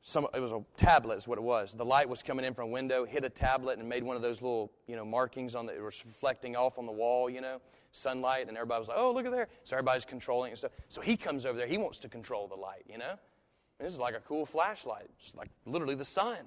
some, 0.01 0.27
it 0.33 0.41
was 0.41 0.51
a 0.51 0.63
tablet, 0.75 1.17
is 1.17 1.27
what 1.27 1.37
it 1.37 1.43
was. 1.43 1.73
The 1.73 1.85
light 1.85 2.09
was 2.09 2.21
coming 2.21 2.43
in 2.43 2.53
from 2.53 2.65
a 2.65 2.71
window, 2.71 3.05
hit 3.05 3.23
a 3.23 3.29
tablet, 3.29 3.79
and 3.79 3.87
made 3.87 4.03
one 4.03 4.15
of 4.15 4.21
those 4.21 4.41
little 4.41 4.71
you 4.87 4.97
know, 4.97 5.05
markings 5.05 5.55
on 5.55 5.65
the, 5.65 5.75
it 5.75 5.81
was 5.81 6.03
reflecting 6.05 6.57
off 6.57 6.77
on 6.77 6.85
the 6.85 6.91
wall, 6.91 7.29
you 7.29 7.39
know, 7.39 7.61
sunlight, 7.91 8.47
and 8.49 8.57
everybody 8.57 8.79
was 8.79 8.89
like, 8.89 8.97
oh, 8.99 9.13
look 9.13 9.25
at 9.25 9.31
there. 9.31 9.47
So 9.63 9.77
everybody's 9.77 10.03
controlling 10.03 10.51
it. 10.51 10.57
So, 10.57 10.69
so 10.89 10.99
he 10.99 11.15
comes 11.15 11.45
over 11.45 11.57
there, 11.57 11.67
he 11.67 11.77
wants 11.77 11.99
to 11.99 12.09
control 12.09 12.47
the 12.47 12.55
light, 12.55 12.83
you 12.89 12.97
know? 12.97 13.11
And 13.79 13.85
this 13.85 13.93
is 13.93 13.99
like 13.99 14.15
a 14.15 14.19
cool 14.21 14.45
flashlight, 14.45 15.09
it's 15.19 15.35
like 15.35 15.49
literally 15.65 15.95
the 15.95 16.05
sun 16.05 16.39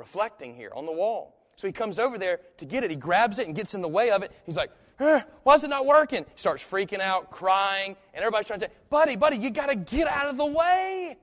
reflecting 0.00 0.54
here 0.56 0.72
on 0.74 0.86
the 0.86 0.92
wall. 0.92 1.36
So 1.54 1.66
he 1.66 1.72
comes 1.72 1.98
over 1.98 2.18
there 2.18 2.40
to 2.56 2.64
get 2.64 2.82
it. 2.82 2.90
He 2.90 2.96
grabs 2.96 3.38
it 3.38 3.46
and 3.46 3.54
gets 3.54 3.74
in 3.74 3.82
the 3.82 3.88
way 3.88 4.10
of 4.10 4.22
it. 4.22 4.32
He's 4.46 4.56
like, 4.56 4.70
eh, 4.98 5.20
why 5.42 5.54
is 5.54 5.62
it 5.62 5.68
not 5.68 5.86
working? 5.86 6.24
He 6.24 6.38
starts 6.38 6.64
freaking 6.64 7.00
out, 7.00 7.30
crying, 7.30 7.96
and 8.14 8.22
everybody's 8.22 8.46
trying 8.46 8.60
to 8.60 8.66
say, 8.66 8.72
buddy, 8.88 9.16
buddy, 9.16 9.36
you 9.36 9.50
got 9.50 9.68
to 9.68 9.76
get 9.76 10.08
out 10.08 10.28
of 10.28 10.38
the 10.38 10.46
way. 10.46 11.16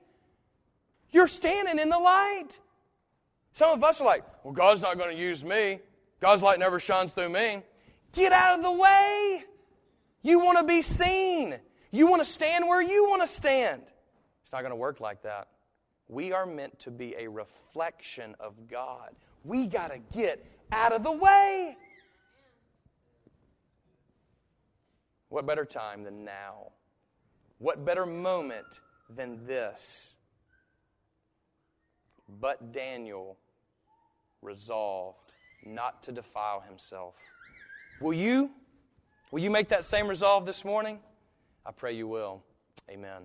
You're 1.10 1.26
standing 1.26 1.78
in 1.78 1.90
the 1.90 1.98
light. 1.98 2.60
Some 3.52 3.76
of 3.76 3.82
us 3.82 4.00
are 4.00 4.04
like, 4.04 4.22
well, 4.44 4.54
God's 4.54 4.80
not 4.80 4.96
going 4.96 5.14
to 5.14 5.20
use 5.20 5.42
me. 5.42 5.80
God's 6.20 6.42
light 6.42 6.60
never 6.60 6.78
shines 6.78 7.12
through 7.12 7.30
me. 7.30 7.62
Get 8.12 8.32
out 8.32 8.58
of 8.58 8.62
the 8.62 8.72
way. 8.72 9.44
You 10.22 10.38
want 10.38 10.58
to 10.58 10.64
be 10.64 10.82
seen. 10.82 11.58
You 11.90 12.06
want 12.06 12.22
to 12.22 12.30
stand 12.30 12.68
where 12.68 12.82
you 12.82 13.08
want 13.08 13.22
to 13.22 13.28
stand. 13.28 13.82
It's 14.42 14.52
not 14.52 14.60
going 14.60 14.70
to 14.70 14.76
work 14.76 15.00
like 15.00 15.22
that. 15.22 15.48
We 16.08 16.32
are 16.32 16.46
meant 16.46 16.78
to 16.80 16.90
be 16.90 17.14
a 17.18 17.28
reflection 17.28 18.34
of 18.40 18.68
God. 18.68 19.10
We 19.44 19.66
got 19.66 19.92
to 19.92 19.98
get 20.16 20.44
out 20.72 20.92
of 20.92 21.02
the 21.04 21.12
way. 21.12 21.76
What 25.28 25.46
better 25.46 25.64
time 25.64 26.04
than 26.04 26.24
now? 26.24 26.72
What 27.58 27.84
better 27.84 28.06
moment 28.06 28.80
than 29.14 29.46
this? 29.46 30.16
But 32.40 32.72
Daniel 32.72 33.36
resolved 34.42 35.32
not 35.64 36.02
to 36.04 36.12
defile 36.12 36.60
himself. 36.60 37.14
Will 38.00 38.14
you? 38.14 38.50
Will 39.30 39.40
you 39.40 39.50
make 39.50 39.68
that 39.68 39.84
same 39.84 40.08
resolve 40.08 40.46
this 40.46 40.64
morning? 40.64 41.00
I 41.66 41.72
pray 41.72 41.92
you 41.92 42.06
will. 42.06 42.42
Amen. 42.90 43.24